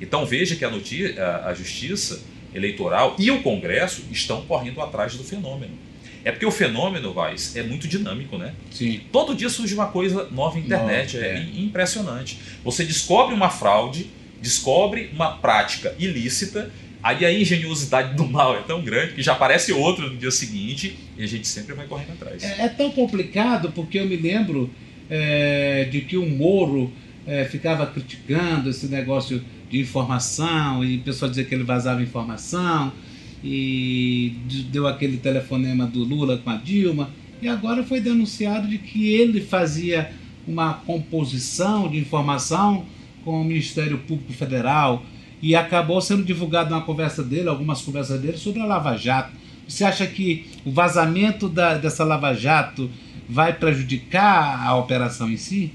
Então 0.00 0.24
veja 0.26 0.56
que 0.56 0.64
a, 0.64 0.70
noti- 0.70 1.18
a- 1.18 1.46
a 1.50 1.54
Justiça 1.54 2.20
Eleitoral 2.54 3.16
e 3.18 3.30
o 3.30 3.42
Congresso 3.42 4.02
estão 4.12 4.42
correndo 4.42 4.80
atrás 4.80 5.14
do 5.16 5.24
fenômeno. 5.24 5.72
É 6.24 6.30
porque 6.32 6.46
o 6.46 6.50
fenômeno, 6.50 7.12
Vaz, 7.12 7.54
é 7.54 7.62
muito 7.62 7.86
dinâmico, 7.86 8.38
né? 8.38 8.54
Sim. 8.70 9.00
Todo 9.12 9.34
dia 9.34 9.48
surge 9.50 9.74
uma 9.74 9.88
coisa 9.88 10.28
nova 10.30 10.58
na 10.58 10.64
internet, 10.64 11.18
é, 11.18 11.20
é. 11.20 11.38
im- 11.42 11.64
impressionante. 11.66 12.38
Você 12.64 12.82
descobre 12.84 13.34
uma 13.34 13.50
fraude, 13.50 14.06
descobre 14.40 15.10
uma 15.12 15.32
prática 15.36 15.94
ilícita, 15.98 16.70
aí 17.02 17.26
a 17.26 17.32
engenhosidade 17.32 18.14
do 18.16 18.24
mal 18.26 18.56
é 18.56 18.60
tão 18.62 18.80
grande 18.82 19.12
que 19.12 19.22
já 19.22 19.32
aparece 19.32 19.72
outro 19.72 20.10
no 20.10 20.16
dia 20.16 20.30
seguinte 20.30 20.96
e 21.18 21.22
a 21.22 21.26
gente 21.26 21.46
sempre 21.46 21.74
vai 21.74 21.86
correndo 21.86 22.12
atrás. 22.12 22.42
É, 22.42 22.62
é 22.62 22.68
tão 22.68 22.90
complicado 22.90 23.70
porque 23.74 23.98
eu 23.98 24.06
me 24.06 24.16
lembro 24.16 24.70
é, 25.10 25.84
de 25.90 26.00
que 26.00 26.16
o 26.16 26.26
Moro 26.26 26.90
é, 27.26 27.44
ficava 27.44 27.86
criticando 27.86 28.70
esse 28.70 28.86
negócio 28.86 29.42
de 29.70 29.80
informação 29.80 30.84
e 30.84 30.96
o 30.96 31.00
pessoal 31.00 31.28
dizia 31.28 31.44
que 31.44 31.54
ele 31.54 31.64
vazava 31.64 32.02
informação 32.02 32.92
e 33.42 34.34
de- 34.46 34.62
deu 34.64 34.86
aquele 34.86 35.16
telefonema 35.18 35.86
do 35.86 36.04
Lula 36.04 36.38
com 36.38 36.50
a 36.50 36.56
Dilma 36.56 37.10
e 37.42 37.48
agora 37.48 37.82
foi 37.84 38.00
denunciado 38.00 38.68
de 38.68 38.78
que 38.78 39.08
ele 39.12 39.40
fazia 39.40 40.10
uma 40.46 40.74
composição 40.74 41.88
de 41.88 41.98
informação 41.98 42.84
com 43.24 43.40
o 43.40 43.44
Ministério 43.44 43.98
Público 43.98 44.32
Federal 44.32 45.04
e 45.42 45.54
acabou 45.54 46.00
sendo 46.00 46.22
divulgado 46.24 46.72
uma 46.74 46.82
conversa 46.82 47.22
dele, 47.22 47.48
algumas 47.48 47.82
conversas 47.82 48.20
dele 48.20 48.36
sobre 48.38 48.62
a 48.62 48.66
Lava 48.66 48.96
Jato. 48.96 49.32
Você 49.68 49.84
acha 49.84 50.06
que 50.06 50.46
o 50.64 50.70
vazamento 50.70 51.48
da- 51.48 51.74
dessa 51.76 52.04
Lava 52.04 52.34
Jato 52.34 52.90
vai 53.28 53.52
prejudicar 53.52 54.66
a 54.66 54.74
operação 54.76 55.30
em 55.30 55.36
si? 55.36 55.72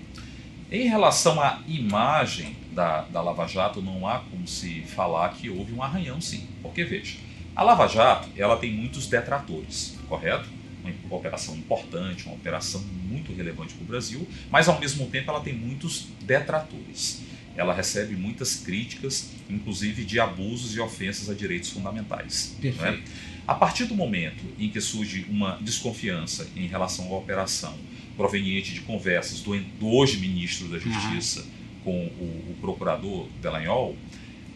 Em 0.72 0.88
relação 0.88 1.42
à 1.42 1.60
imagem 1.68 2.56
da, 2.72 3.02
da 3.02 3.22
Lava 3.22 3.48
Jato, 3.48 3.82
não 3.82 4.08
há 4.08 4.20
como 4.20 4.48
se 4.48 4.82
falar 4.82 5.30
que 5.30 5.50
houve 5.50 5.74
um 5.74 5.82
arranhão, 5.82 6.22
sim. 6.22 6.48
Porque, 6.62 6.84
veja, 6.84 7.18
a 7.56 7.64
Lava 7.64 7.88
Jato 7.88 8.30
ela 8.38 8.58
tem 8.58 8.72
muitos 8.72 9.08
detratores, 9.08 9.98
correto? 10.08 10.48
Uma 10.84 11.18
operação 11.18 11.56
importante, 11.56 12.26
uma 12.26 12.36
operação 12.36 12.82
muito 12.82 13.34
relevante 13.34 13.74
para 13.74 13.84
o 13.84 13.88
Brasil, 13.88 14.28
mas 14.50 14.68
ao 14.68 14.80
mesmo 14.80 15.08
tempo 15.08 15.30
ela 15.30 15.42
tem 15.42 15.54
muitos 15.54 16.08
detratores. 16.22 17.22
Ela 17.56 17.74
recebe 17.74 18.16
muitas 18.16 18.56
críticas, 18.56 19.32
inclusive 19.50 20.06
de 20.06 20.20
abusos 20.20 20.76
e 20.76 20.80
ofensas 20.80 21.30
a 21.30 21.34
direitos 21.34 21.70
fundamentais. 21.70 22.56
Perfeito. 22.62 23.12
A 23.46 23.54
partir 23.54 23.86
do 23.86 23.96
momento 23.96 24.46
em 24.58 24.70
que 24.70 24.80
surge 24.80 25.26
uma 25.28 25.58
desconfiança 25.60 26.48
em 26.56 26.68
relação 26.68 27.12
à 27.12 27.18
operação 27.18 27.78
proveniente 28.16 28.74
de 28.74 28.82
conversas 28.82 29.42
do, 29.42 29.60
do 29.60 29.88
hoje 29.88 30.18
ministro 30.18 30.68
da 30.68 30.78
Justiça 30.78 31.46
com 31.84 31.92
o, 32.06 32.52
o 32.52 32.56
procurador 32.62 33.28
Delanhol, 33.42 33.96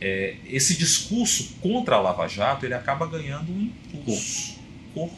é, 0.02 0.36
esse 0.48 0.76
discurso 0.78 1.56
contra 1.62 1.96
a 1.96 2.02
Lava 2.02 2.28
Jato 2.28 2.66
ele 2.66 2.74
acaba 2.74 3.06
ganhando 3.08 3.52
um 3.52 3.62
impulso, 3.94 4.60
corpo, 4.94 5.16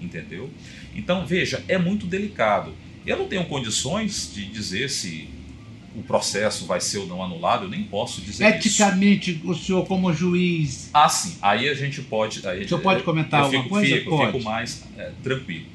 entendeu? 0.00 0.50
Então 0.94 1.24
veja, 1.26 1.62
é 1.68 1.78
muito 1.78 2.06
delicado. 2.06 2.72
Eu 3.06 3.16
não 3.18 3.28
tenho 3.28 3.44
condições 3.46 4.32
de 4.34 4.44
dizer 4.46 4.90
se 4.90 5.28
o 5.94 6.02
processo 6.02 6.66
vai 6.66 6.80
ser 6.80 6.98
ou 6.98 7.06
não 7.06 7.22
anulado, 7.22 7.64
eu 7.64 7.68
nem 7.70 7.84
posso 7.84 8.20
dizer 8.20 8.44
isso. 8.48 8.56
Eticamente, 8.68 9.40
o 9.44 9.54
senhor 9.54 9.86
como 9.86 10.12
juiz, 10.12 10.90
Ah, 10.92 11.08
sim. 11.08 11.36
Aí 11.40 11.68
a 11.68 11.74
gente 11.74 12.02
pode. 12.02 12.46
Aí, 12.46 12.64
O 12.64 12.68
senhor 12.68 12.80
pode 12.80 12.98
eu- 13.00 13.04
comentar 13.04 13.40
eu 13.40 13.44
alguma 13.46 13.62
fico, 13.62 13.74
coisa? 13.74 13.94
Fico, 13.96 14.10
eu 14.10 14.16
Pode. 14.18 14.32
fico 14.32 14.44
mais 14.44 14.84
é, 14.98 15.12
tranquilo. 15.22 15.66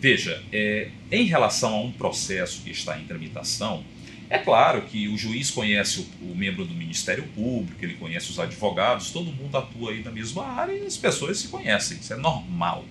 Veja, 0.00 0.42
é, 0.52 0.88
em 1.12 1.24
relação 1.26 1.74
a 1.74 1.80
um 1.82 1.92
processo 1.92 2.62
que 2.64 2.70
está 2.70 2.98
em 2.98 3.04
tramitação, 3.04 3.84
é 4.30 4.38
claro 4.38 4.82
que 4.82 5.08
o 5.08 5.16
juiz 5.16 5.50
conhece 5.50 6.00
o, 6.00 6.32
o 6.32 6.36
membro 6.36 6.64
do 6.64 6.74
Ministério 6.74 7.24
Público, 7.34 7.82
ele 7.82 7.94
conhece 7.94 8.30
os 8.30 8.38
advogados, 8.38 9.10
todo 9.10 9.32
mundo 9.32 9.56
atua 9.56 9.92
aí 9.92 10.02
na 10.02 10.10
mesma 10.10 10.44
área 10.44 10.72
e 10.72 10.86
as 10.86 10.96
pessoas 10.96 11.38
se 11.38 11.48
conhecem, 11.48 11.98
isso 11.98 12.12
é 12.12 12.16
normal. 12.16 12.84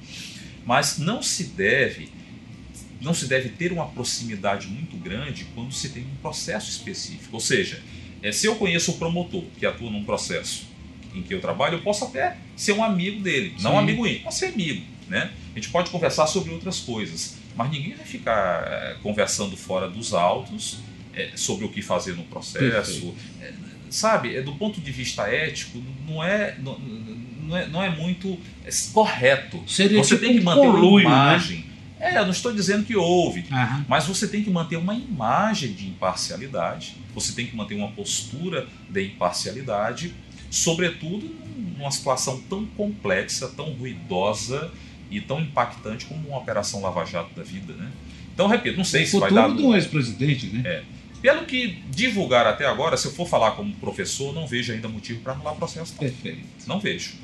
Mas 0.65 0.97
não 0.97 1.21
se 1.21 1.45
deve 1.45 2.09
não 2.99 3.13
se 3.13 3.27
deve 3.27 3.49
ter 3.49 3.71
uma 3.71 3.85
proximidade 3.85 4.67
muito 4.67 4.97
grande 4.97 5.45
quando 5.53 5.71
se 5.71 5.89
tem 5.89 6.03
um 6.03 6.15
processo 6.19 6.71
específico. 6.71 7.29
Ou 7.31 7.39
seja, 7.39 7.79
é, 8.23 8.31
se 8.31 8.47
eu 8.47 8.55
conheço 8.55 8.91
o 8.91 8.97
promotor 8.97 9.43
que 9.59 9.67
atua 9.67 9.91
num 9.91 10.03
processo 10.03 10.65
em 11.13 11.21
que 11.21 11.31
eu 11.33 11.39
trabalho, 11.39 11.75
eu 11.75 11.81
posso 11.81 12.05
até 12.05 12.37
ser 12.55 12.71
um 12.71 12.83
amigo 12.83 13.21
dele, 13.21 13.53
não 13.59 13.71
Sim. 13.71 13.75
um 13.75 13.79
amigo 13.79 14.07
íntimo, 14.07 14.23
posso 14.23 14.39
ser 14.39 14.47
amigo, 14.47 14.83
né? 15.07 15.31
A 15.51 15.59
gente 15.59 15.69
pode 15.69 15.91
conversar 15.91 16.25
sobre 16.25 16.51
outras 16.51 16.79
coisas, 16.79 17.37
mas 17.55 17.69
ninguém 17.69 17.93
vai 17.93 18.05
ficar 18.05 18.63
é, 18.67 18.95
conversando 19.03 19.55
fora 19.55 19.87
dos 19.87 20.13
autos 20.13 20.79
é, 21.17 21.31
sobre 21.35 21.65
o 21.65 21.69
que 21.69 21.81
fazer 21.81 22.15
no 22.15 22.23
processo, 22.23 23.13
É, 23.41 23.51
sabe? 23.89 24.35
É, 24.35 24.41
do 24.41 24.53
ponto 24.53 24.79
de 24.79 24.91
vista 24.91 25.23
ético, 25.23 25.81
não 26.07 26.23
é 26.23 26.55
não, 26.59 26.77
não 26.79 27.57
é, 27.57 27.67
não 27.67 27.83
é 27.83 27.89
muito 27.89 28.37
é, 28.65 28.69
correto. 28.93 29.63
seria 29.67 29.97
Você 30.03 30.15
tipo 30.15 30.27
tem 30.27 30.37
que 30.37 30.43
manter 30.43 30.67
uma 30.67 30.97
né? 30.97 31.01
imagem. 31.03 31.65
É, 31.99 32.19
eu 32.19 32.25
não 32.25 32.31
estou 32.31 32.53
dizendo 32.53 32.85
que 32.85 32.95
houve, 32.95 33.45
Aham. 33.51 33.83
mas 33.89 34.05
você 34.05 34.27
tem 34.27 34.43
que 34.43 34.51
manter 34.51 34.75
uma 34.75 34.93
imagem 34.93 35.73
de 35.73 35.87
imparcialidade, 35.87 36.95
você 37.15 37.33
tem 37.33 37.47
que 37.47 37.55
manter 37.55 37.73
uma 37.73 37.87
postura 37.87 38.67
de 38.87 39.03
imparcialidade, 39.03 40.13
sobretudo 40.51 41.27
numa 41.75 41.89
situação 41.89 42.39
tão 42.47 42.65
complexa, 42.65 43.47
tão 43.47 43.71
ruidosa 43.73 44.71
e 45.09 45.19
tão 45.19 45.39
impactante 45.41 46.05
como 46.05 46.27
uma 46.29 46.37
operação 46.37 46.81
Lava 46.81 47.03
Jato 47.03 47.33
da 47.35 47.41
vida, 47.41 47.73
né? 47.73 47.89
Então, 48.33 48.47
repito, 48.47 48.77
não 48.77 48.83
sei 48.83 49.03
se 49.03 49.19
vai 49.19 49.31
dar. 49.31 49.49
um 49.49 49.73
ex-presidente, 49.73 50.45
né? 50.47 50.61
É. 50.63 50.83
Pelo 51.21 51.45
que 51.45 51.79
divulgaram 51.89 52.49
até 52.49 52.65
agora, 52.65 52.95
se 52.97 53.07
eu 53.07 53.11
for 53.11 53.27
falar 53.27 53.51
como 53.51 53.73
professor, 53.75 54.33
não 54.33 54.47
vejo 54.47 54.71
ainda 54.71 54.87
motivo 54.87 55.21
para 55.21 55.33
anular 55.33 55.55
processo. 55.55 55.93
Não. 55.93 55.99
Perfeito. 55.99 56.47
Não 56.67 56.79
vejo. 56.79 57.15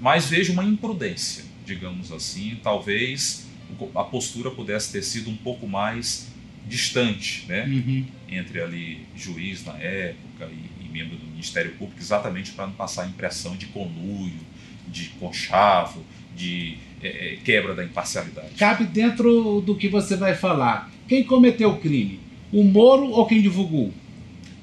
Mas 0.00 0.26
vejo 0.26 0.52
uma 0.52 0.64
imprudência, 0.64 1.44
digamos 1.64 2.12
assim, 2.12 2.58
talvez 2.62 3.46
a 3.94 4.04
postura 4.04 4.50
pudesse 4.50 4.92
ter 4.92 5.02
sido 5.02 5.30
um 5.30 5.36
pouco 5.36 5.66
mais 5.66 6.28
distante, 6.66 7.46
né? 7.48 7.64
Uhum. 7.64 8.04
entre 8.28 8.60
ali 8.60 9.06
juiz 9.16 9.64
na 9.64 9.72
época 9.78 10.46
e, 10.46 10.84
e 10.84 10.88
membro 10.88 11.16
do 11.16 11.26
Ministério 11.26 11.72
Público, 11.72 12.00
exatamente 12.00 12.52
para 12.52 12.66
não 12.66 12.74
passar 12.74 13.04
a 13.04 13.06
impressão 13.06 13.56
de 13.56 13.66
conluio, 13.66 14.40
de 14.86 15.08
conchavo, 15.20 16.04
de 16.36 16.76
eh, 17.02 17.08
eh, 17.08 17.38
quebra 17.44 17.74
da 17.74 17.84
imparcialidade. 17.84 18.54
Cabe 18.58 18.84
dentro 18.84 19.60
do 19.62 19.74
que 19.74 19.88
você 19.88 20.16
vai 20.16 20.34
falar. 20.34 20.90
Quem 21.08 21.24
cometeu 21.24 21.70
o 21.70 21.78
crime? 21.78 22.20
O 22.52 22.64
Moro 22.64 23.10
ou 23.10 23.26
quem 23.26 23.42
divulgou? 23.42 23.92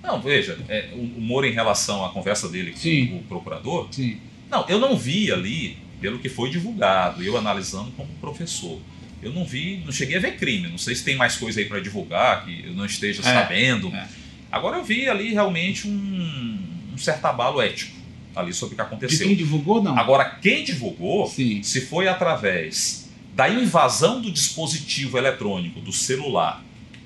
Não, 0.03 0.21
veja, 0.21 0.57
é, 0.69 0.89
o, 0.93 0.99
o 0.99 1.21
Moro 1.21 1.45
em 1.47 1.51
relação 1.51 2.05
à 2.05 2.09
conversa 2.09 2.47
dele 2.49 2.71
com 2.71 2.77
Sim. 2.77 3.17
o 3.17 3.23
procurador, 3.23 3.87
Sim. 3.91 4.17
não, 4.49 4.65
eu 4.67 4.79
não 4.79 4.95
vi 4.95 5.31
ali, 5.31 5.77
pelo 5.99 6.19
que 6.19 6.29
foi 6.29 6.49
divulgado, 6.49 7.23
eu 7.23 7.37
analisando 7.37 7.91
como 7.91 8.09
professor. 8.21 8.79
Eu 9.23 9.31
não 9.33 9.43
vi, 9.45 9.81
não 9.83 9.91
cheguei 9.91 10.17
a 10.17 10.19
ver 10.19 10.37
crime. 10.37 10.67
Não 10.67 10.77
sei 10.77 10.93
se 10.93 11.03
tem 11.03 11.15
mais 11.15 11.35
coisa 11.35 11.59
aí 11.59 11.65
para 11.65 11.79
divulgar 11.79 12.45
que 12.45 12.63
eu 12.67 12.73
não 12.73 12.85
esteja 12.85 13.21
É, 13.21 13.23
sabendo. 13.33 13.87
é. 13.87 14.07
Agora 14.51 14.77
eu 14.77 14.83
vi 14.83 15.09
ali 15.09 15.31
realmente 15.33 15.87
um, 15.87 16.59
um 16.93 16.97
certo 16.97 17.25
abalo 17.25 17.59
ético 17.59 17.95
ali 18.35 18.53
sobre 18.53 18.75
o 18.75 18.77
que 18.77 18.83
De 18.83 18.87
aconteceu. 18.87 19.27
quem 19.27 19.35
divulgou, 19.35 19.81
não. 19.81 19.97
Agora, 19.97 20.25
quem 20.25 20.63
divulgou, 20.63 21.25
Sim. 21.27 21.63
se 21.63 21.81
foi 21.81 22.07
através 22.07 23.09
da 23.33 23.49
invasão 23.49 24.21
do 24.21 24.29
dispositivo 24.29 25.17
eletrônico, 25.17 25.79
do 25.81 25.91
celular 25.91 26.63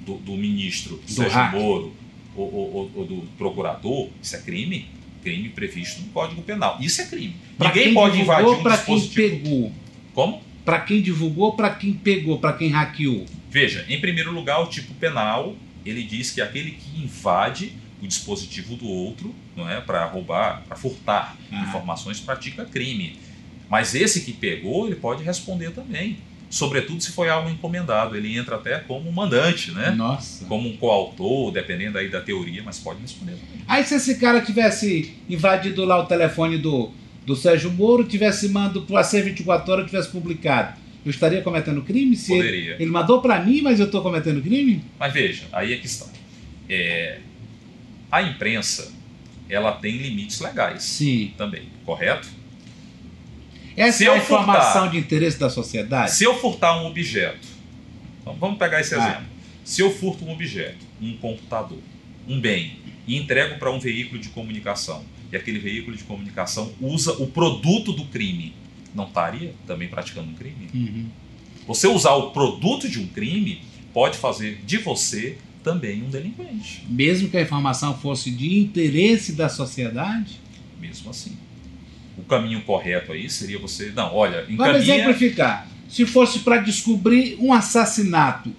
do, 0.09 0.17
do 0.17 0.31
ministro 0.37 1.01
Sérgio 1.07 1.31
hack. 1.37 1.53
Moro 1.53 1.93
ou, 2.35 2.53
ou- 2.53 2.91
ou- 2.95 3.05
do 3.05 3.15
procurador, 3.37 4.09
isso 4.21 4.35
é 4.35 4.39
crime. 4.41 4.87
Crime 5.23 5.49
previsto 5.49 6.01
no 6.01 6.07
Código 6.09 6.41
Penal. 6.41 6.77
Isso 6.79 7.01
é 7.01 7.05
crime. 7.05 7.35
Pra 7.57 7.67
Ninguém 7.69 7.83
quem 7.85 7.93
pode 7.93 8.17
divulgou, 8.17 8.41
invadir 8.41 8.59
um 8.59 8.63
pra 8.63 8.77
quem 8.77 8.95
dispositivo. 8.95 9.43
pegou. 9.43 9.71
Como? 10.13 10.41
Para 10.63 10.79
quem 10.81 11.01
divulgou, 11.01 11.53
para 11.55 11.69
quem 11.71 11.93
pegou, 11.93 12.39
para 12.39 12.53
quem 12.53 12.69
hackeou. 12.69 13.25
Veja, 13.49 13.85
em 13.89 13.99
primeiro 13.99 14.31
lugar, 14.31 14.61
o 14.61 14.67
tipo 14.67 14.93
penal, 14.93 15.55
ele 15.85 16.03
diz 16.03 16.31
que 16.31 16.39
aquele 16.39 16.71
que 16.71 17.01
invade 17.03 17.73
o 18.01 18.07
dispositivo 18.07 18.75
do 18.77 18.87
outro, 18.87 19.35
não 19.57 19.69
é, 19.69 19.81
para 19.81 20.05
roubar, 20.05 20.63
para 20.67 20.77
furtar 20.77 21.35
Ah. 21.51 21.63
informações, 21.67 22.19
pratica 22.21 22.63
crime. 22.63 23.17
Mas 23.69 23.93
esse 23.93 24.21
que 24.21 24.31
pegou, 24.31 24.87
ele 24.87 24.95
pode 24.95 25.23
responder 25.23 25.71
também. 25.71 26.17
Sobretudo 26.49 27.01
se 27.01 27.11
foi 27.11 27.29
algo 27.29 27.49
encomendado, 27.49 28.15
ele 28.15 28.35
entra 28.35 28.55
até 28.55 28.79
como 28.79 29.11
mandante, 29.11 29.71
né? 29.71 29.91
Nossa. 29.91 30.45
Como 30.45 30.67
um 30.67 30.75
coautor, 30.77 31.51
dependendo 31.51 31.97
aí 31.97 32.09
da 32.09 32.21
teoria, 32.21 32.63
mas 32.63 32.79
pode 32.79 33.01
responder 33.01 33.33
também. 33.33 33.63
Aí 33.67 33.83
se 33.83 33.93
esse 33.95 34.17
cara 34.17 34.41
tivesse 34.41 35.13
invadido 35.29 35.85
lá 35.85 35.99
o 35.99 36.07
telefone 36.07 36.57
do, 36.57 36.91
do 37.25 37.35
Sérgio 37.35 37.71
Moro, 37.71 38.03
tivesse 38.03 38.49
mandado 38.49 38.81
para 38.81 39.03
ser 39.03 39.21
24 39.23 39.71
horas, 39.71 39.85
tivesse 39.85 40.09
publicado, 40.09 40.79
eu 41.05 41.11
estaria 41.11 41.41
cometendo 41.43 41.83
crime? 41.83 42.15
Se 42.15 42.33
ele, 42.33 42.43
Poderia. 42.43 42.75
ele 42.79 42.91
mandou 42.91 43.21
para 43.21 43.39
mim, 43.39 43.61
mas 43.61 43.79
eu 43.79 43.85
estou 43.85 44.01
cometendo 44.01 44.41
crime? 44.41 44.83
Mas 44.99 45.13
veja, 45.13 45.43
aí 45.51 45.73
é 45.73 45.77
que 45.77 45.85
está. 45.85 46.07
É, 46.67 47.19
a 48.11 48.23
imprensa, 48.23 48.91
ela 49.47 49.73
tem 49.73 49.97
limites 49.97 50.39
legais 50.39 50.81
Sim. 50.81 51.33
também, 51.37 51.63
correto? 51.85 52.27
Essa 53.79 53.97
Se 53.99 54.05
é 54.07 54.09
a 54.13 54.17
informação 54.17 54.71
furtar- 54.73 54.91
de 54.91 54.97
interesse 54.97 55.39
da 55.39 55.49
sociedade? 55.49 56.11
Se 56.11 56.23
eu 56.25 56.37
furtar 56.37 56.81
um 56.81 56.85
objeto, 56.87 57.47
então 58.21 58.35
vamos 58.35 58.57
pegar 58.57 58.81
esse 58.81 58.93
Ah. 58.93 58.97
exemplo. 58.97 59.23
Se 59.63 59.81
eu 59.81 59.89
furto 59.95 60.25
um 60.25 60.31
objeto, 60.31 60.85
um 61.01 61.13
computador, 61.17 61.79
um 62.27 62.39
bem, 62.41 62.73
e 63.07 63.15
entrego 63.15 63.57
para 63.57 63.71
um 63.71 63.79
veículo 63.79 64.19
de 64.19 64.29
comunicação, 64.29 65.03
e 65.31 65.35
aquele 65.37 65.59
veículo 65.59 65.95
de 65.95 66.03
comunicação 66.03 66.73
usa 66.81 67.13
o 67.13 67.27
produto 67.27 67.93
do 67.93 68.03
crime, 68.05 68.53
não 68.93 69.05
estaria 69.05 69.53
também 69.65 69.87
praticando 69.87 70.29
um 70.29 70.33
crime? 70.33 70.67
Uhum. 70.73 71.05
Você 71.65 71.87
usar 71.87 72.11
o 72.15 72.31
produto 72.31 72.89
de 72.89 72.99
um 72.99 73.07
crime 73.07 73.61
pode 73.93 74.17
fazer 74.17 74.59
de 74.65 74.77
você 74.77 75.37
também 75.63 76.03
um 76.03 76.09
delinquente, 76.09 76.83
Mesmo 76.89 77.29
que 77.29 77.37
a 77.37 77.41
informação 77.41 77.97
fosse 77.97 78.29
de 78.31 78.57
interesse 78.59 79.31
da 79.33 79.47
sociedade? 79.47 80.39
mesmo 80.81 81.09
assim. 81.11 81.37
Caminho 82.29 82.61
correto 82.61 83.11
aí 83.11 83.29
seria 83.29 83.59
você, 83.59 83.91
não, 83.95 84.15
olha, 84.15 84.41
Vamos 84.43 84.53
encaminha 84.53 84.95
exemplificar. 84.95 85.67
Se 85.89 86.05
fosse 86.05 86.39
para 86.39 86.57
descobrir 86.57 87.35
um 87.39 87.51
assassinato, 87.51 88.53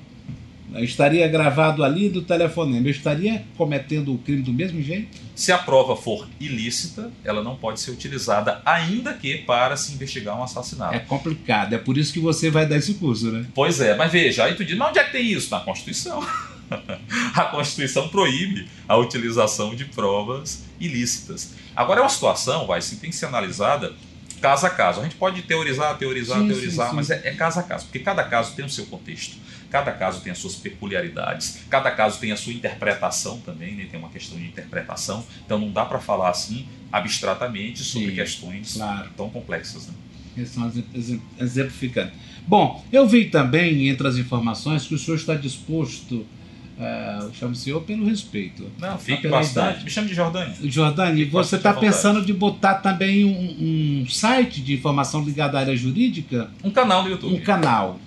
eu 0.74 0.84
estaria 0.84 1.26
gravado 1.26 1.82
ali 1.82 2.08
do 2.08 2.22
telefonema, 2.22 2.86
eu 2.86 2.90
estaria 2.90 3.44
cometendo 3.56 4.14
o 4.14 4.18
crime 4.18 4.42
do 4.42 4.52
mesmo 4.52 4.80
jeito? 4.82 5.18
Se 5.34 5.50
a 5.50 5.58
prova 5.58 5.96
for 5.96 6.28
ilícita, 6.38 7.10
ela 7.24 7.42
não 7.42 7.56
pode 7.56 7.80
ser 7.80 7.90
utilizada, 7.90 8.60
ainda 8.64 9.12
que 9.14 9.38
para 9.38 9.76
se 9.76 9.92
investigar 9.92 10.38
um 10.38 10.42
assassinato. 10.42 10.94
É 10.94 10.98
complicado, 10.98 11.72
é 11.72 11.78
por 11.78 11.96
isso 11.96 12.12
que 12.12 12.20
você 12.20 12.50
vai 12.50 12.66
dar 12.66 12.76
esse 12.76 12.94
curso, 12.94 13.30
né? 13.30 13.46
Pois 13.54 13.80
é, 13.80 13.96
mas 13.96 14.12
veja, 14.12 14.44
aí 14.44 14.54
tu 14.54 14.64
diz, 14.64 14.76
mas 14.76 14.90
onde 14.90 14.98
é 14.98 15.04
que 15.04 15.12
tem 15.12 15.26
isso? 15.26 15.50
Na 15.50 15.60
Constituição. 15.60 16.24
a 17.34 17.44
Constituição 17.46 18.08
proíbe 18.08 18.68
a 18.88 18.96
utilização 18.96 19.74
de 19.74 19.84
provas 19.86 20.64
ilícitas. 20.78 21.54
Agora 21.74 22.00
é 22.00 22.02
uma 22.02 22.08
situação, 22.08 22.66
vai, 22.66 22.80
sim, 22.82 22.96
tem 22.96 23.10
que 23.10 23.16
ser 23.16 23.26
analisada 23.26 23.92
caso 24.40 24.66
a 24.66 24.70
caso. 24.70 25.00
A 25.00 25.02
gente 25.04 25.16
pode 25.16 25.42
teorizar, 25.42 25.96
teorizar, 25.98 26.38
Sim, 26.38 26.48
teorizar, 26.48 26.86
sim, 26.86 26.90
sim. 26.90 26.96
mas 26.96 27.10
é, 27.10 27.20
é 27.28 27.34
caso 27.34 27.60
a 27.60 27.62
caso, 27.62 27.84
porque 27.86 27.98
cada 27.98 28.24
caso 28.24 28.54
tem 28.54 28.64
o 28.64 28.70
seu 28.70 28.86
contexto. 28.86 29.36
Cada 29.70 29.92
caso 29.92 30.20
tem 30.20 30.32
as 30.32 30.38
suas 30.38 30.56
peculiaridades, 30.56 31.58
cada 31.70 31.92
caso 31.92 32.18
tem 32.18 32.32
a 32.32 32.36
sua 32.36 32.52
interpretação 32.52 33.38
também, 33.40 33.76
né? 33.76 33.86
tem 33.88 34.00
uma 34.00 34.08
questão 34.08 34.36
de 34.36 34.44
interpretação, 34.46 35.24
então 35.46 35.60
não 35.60 35.70
dá 35.70 35.84
para 35.84 36.00
falar 36.00 36.30
assim 36.30 36.66
abstratamente 36.90 37.84
sobre 37.84 38.10
questões 38.12 38.74
claro. 38.74 39.10
tão 39.16 39.30
complexas. 39.30 39.86
Né? 39.86 39.94
Eles 40.36 40.48
estão 40.50 40.66
exe- 40.68 40.84
exe- 40.94 41.20
exemplificando. 41.38 42.10
Bom, 42.48 42.84
eu 42.92 43.06
vi 43.06 43.26
também, 43.26 43.88
entre 43.88 44.08
as 44.08 44.16
informações, 44.16 44.86
que 44.86 44.94
o 44.94 44.98
senhor 44.98 45.16
está 45.16 45.34
disposto, 45.34 46.26
eu 47.22 47.34
chamo 47.34 47.52
o 47.52 47.56
senhor 47.56 47.82
pelo 47.82 48.06
respeito. 48.06 48.70
Não, 48.78 48.98
fique 48.98 49.22
pela 49.22 49.38
bastante. 49.38 49.68
idade. 49.70 49.84
Me 49.84 49.90
chame 49.90 50.08
de 50.08 50.14
Jordânia. 50.14 50.54
Jordani, 50.64 51.20
Fique 51.20 51.32
você 51.32 51.56
está 51.56 51.74
pensando 51.74 52.24
de 52.24 52.32
botar 52.32 52.74
também 52.76 53.24
um, 53.24 54.00
um 54.02 54.06
site 54.08 54.60
de 54.62 54.74
informação 54.74 55.22
ligada 55.24 55.58
à 55.58 55.60
área 55.60 55.76
jurídica? 55.76 56.50
Um 56.64 56.70
canal 56.70 57.02
no 57.02 57.10
YouTube. 57.10 57.34
Um 57.34 57.40
canal. 57.40 58.00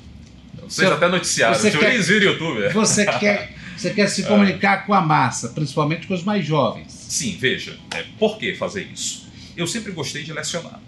Seu- 0.68 0.94
até 0.94 1.08
noticiaram. 1.08 1.54
você 1.56 1.72
quer- 1.72 2.02
vira 2.02 2.26
YouTube. 2.26 2.64
é. 2.64 2.70
Você 2.72 3.06
quer, 3.06 3.56
você 3.78 3.90
quer 3.94 4.08
se 4.08 4.24
comunicar 4.28 4.86
com 4.86 4.94
a 4.94 5.02
massa, 5.02 5.50
principalmente 5.50 6.08
com 6.08 6.14
os 6.14 6.24
mais 6.24 6.46
jovens. 6.46 6.92
Sim, 6.92 7.38
veja. 7.40 7.78
é, 7.94 8.04
por 8.18 8.38
que 8.38 8.56
fazer 8.56 8.88
isso? 8.94 9.28
Eu 9.56 9.68
sempre 9.68 9.92
gostei 9.92 10.24
de 10.24 10.34
lecionar. 10.34 10.80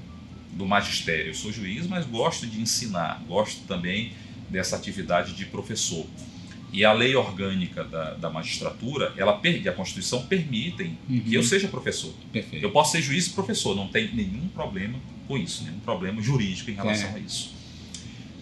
Do 0.54 0.66
magistério. 0.66 1.28
Eu 1.28 1.34
sou 1.34 1.52
juiz, 1.52 1.86
mas 1.86 2.06
gosto 2.06 2.48
de 2.48 2.62
ensinar. 2.62 3.22
Gosto 3.28 3.62
também 3.68 4.14
dessa 4.50 4.76
atividade 4.78 5.34
de 5.34 5.46
professor. 5.46 6.06
E 6.76 6.84
a 6.84 6.92
lei 6.92 7.16
orgânica 7.16 7.86
da, 7.86 8.16
da 8.16 8.30
magistratura, 8.30 9.14
ela 9.16 9.40
e 9.46 9.70
a 9.70 9.72
Constituição 9.72 10.26
permitem 10.26 10.98
Uhum. 11.10 11.22
que 11.22 11.34
eu 11.34 11.42
seja 11.42 11.70
professor. 11.70 12.12
Perfeito. 12.34 12.62
Eu 12.64 12.70
posso 12.70 12.92
ser 12.92 13.02
juiz 13.02 13.28
e 13.28 13.30
professor, 13.30 13.74
não 13.78 13.88
tem 13.88 14.14
nenhum 14.14 14.50
problema 14.50 15.00
com 15.26 15.38
isso, 15.38 15.64
nenhum 15.64 15.80
problema 15.80 16.22
jurídico 16.22 16.70
em 16.70 16.74
relação 16.74 17.12
É. 17.12 17.14
a 17.14 17.20
isso. 17.20 17.54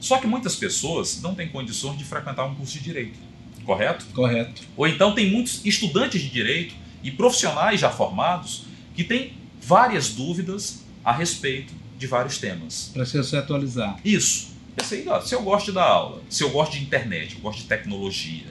Só 0.02 0.18
que 0.18 0.26
muitas 0.26 0.56
pessoas 0.56 1.22
não 1.22 1.36
têm 1.36 1.48
condições 1.50 1.96
de 1.98 2.04
frequentar 2.04 2.46
um 2.46 2.56
curso 2.56 2.74
de 2.74 2.84
direito, 2.84 3.20
correto? 3.64 4.04
Correto. 4.14 4.64
Ou 4.76 4.88
então 4.88 5.14
tem 5.14 5.30
muitos 5.30 5.64
estudantes 5.64 6.20
de 6.20 6.30
direito 6.30 6.74
e 7.04 7.12
profissionais 7.12 7.80
já 7.80 7.92
formados 7.92 8.64
que 8.96 9.04
têm 9.04 9.34
várias 9.62 10.10
dúvidas 10.10 10.84
a 11.06 11.12
respeito 11.14 11.72
de 12.00 12.08
vários 12.08 12.40
temas. 12.40 12.90
Para 12.94 13.06
se 13.06 13.38
atualizar. 13.38 14.00
Isso. 14.04 14.53
Pensei, 14.76 15.08
ó, 15.08 15.22
se 15.22 15.36
eu 15.36 15.42
gosto 15.42 15.68
de 15.68 15.72
dar 15.74 15.86
aula, 15.86 16.22
se 16.30 16.44
eu 16.44 16.50
gosto 16.50 16.74
de 16.74 16.84
internet, 16.84 17.36
eu 17.36 17.42
gosto 17.42 17.60
de 17.60 17.68
tecnologia, 17.68 18.46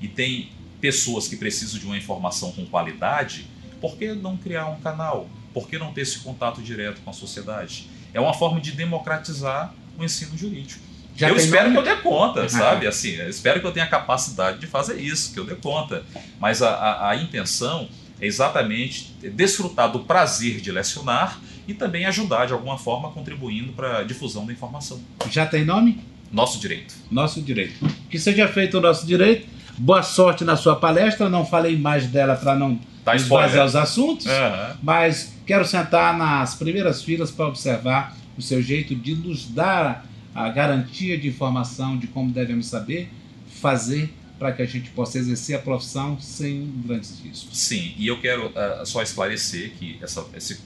e 0.00 0.08
tem 0.08 0.50
pessoas 0.80 1.28
que 1.28 1.36
precisam 1.36 1.78
de 1.78 1.86
uma 1.86 1.96
informação 1.96 2.52
com 2.52 2.66
qualidade, 2.66 3.46
por 3.80 3.96
que 3.96 4.12
não 4.12 4.36
criar 4.36 4.66
um 4.66 4.80
canal? 4.80 5.28
Por 5.54 5.68
que 5.68 5.78
não 5.78 5.92
ter 5.92 6.02
esse 6.02 6.18
contato 6.20 6.60
direto 6.62 7.00
com 7.02 7.10
a 7.10 7.12
sociedade? 7.12 7.88
É 8.12 8.20
uma 8.20 8.34
forma 8.34 8.60
de 8.60 8.72
democratizar 8.72 9.72
o 9.98 10.04
ensino 10.04 10.36
jurídico. 10.36 10.82
Já 11.14 11.28
eu 11.28 11.36
espero 11.36 11.70
nome? 11.70 11.82
que 11.82 11.90
eu 11.90 11.96
dê 11.96 12.02
conta, 12.02 12.48
sabe? 12.48 12.86
Assim, 12.86 13.10
eu 13.10 13.28
espero 13.28 13.60
que 13.60 13.66
eu 13.66 13.72
tenha 13.72 13.84
a 13.84 13.88
capacidade 13.88 14.58
de 14.58 14.66
fazer 14.66 14.98
isso, 14.98 15.32
que 15.32 15.38
eu 15.38 15.44
dê 15.44 15.54
conta. 15.54 16.04
Mas 16.40 16.62
a, 16.62 16.70
a, 16.70 17.10
a 17.10 17.16
intenção 17.16 17.88
é 18.20 18.26
exatamente 18.26 19.14
desfrutar 19.20 19.90
do 19.92 20.00
prazer 20.00 20.60
de 20.60 20.72
lecionar 20.72 21.38
e 21.66 21.74
também 21.74 22.04
ajudar 22.06 22.46
de 22.46 22.52
alguma 22.52 22.78
forma 22.78 23.10
contribuindo 23.10 23.72
para 23.72 23.98
a 23.98 24.02
difusão 24.02 24.46
da 24.46 24.52
informação. 24.52 25.00
Já 25.30 25.46
tem 25.46 25.64
nome? 25.64 26.00
Nosso 26.30 26.58
direito. 26.58 26.94
Nosso 27.10 27.40
direito. 27.42 27.86
Que 28.10 28.18
seja 28.18 28.48
feito 28.48 28.78
o 28.78 28.80
nosso 28.80 29.06
direito. 29.06 29.46
Boa 29.78 30.02
sorte 30.02 30.44
na 30.44 30.56
sua 30.56 30.76
palestra. 30.76 31.28
Não 31.28 31.44
falei 31.44 31.76
mais 31.76 32.06
dela 32.06 32.36
para 32.36 32.54
não 32.54 32.78
Tá 33.04 33.16
esvaziar 33.16 33.66
os 33.66 33.76
assuntos. 33.76 34.26
Aham. 34.26 34.76
Mas 34.82 35.34
quero 35.44 35.64
sentar 35.64 36.16
nas 36.16 36.54
primeiras 36.54 37.02
filas 37.02 37.30
para 37.30 37.46
observar 37.46 38.16
o 38.38 38.42
seu 38.42 38.62
jeito 38.62 38.94
de 38.94 39.14
nos 39.14 39.46
dar 39.46 40.06
a 40.34 40.48
garantia 40.48 41.18
de 41.18 41.28
informação 41.28 41.98
de 41.98 42.06
como 42.06 42.30
devemos 42.30 42.66
saber 42.66 43.10
fazer 43.48 44.12
para 44.38 44.52
que 44.52 44.62
a 44.62 44.66
gente 44.66 44.90
possa 44.90 45.18
exercer 45.18 45.54
a 45.56 45.58
profissão 45.58 46.18
sem 46.18 46.66
grandes 46.84 47.20
riscos. 47.22 47.56
Sim, 47.56 47.94
e 47.96 48.06
eu 48.06 48.20
quero 48.20 48.50
ah, 48.56 48.82
só 48.84 49.02
esclarecer 49.02 49.72
que 49.78 49.98
essa, 50.00 50.24
esse 50.34 50.60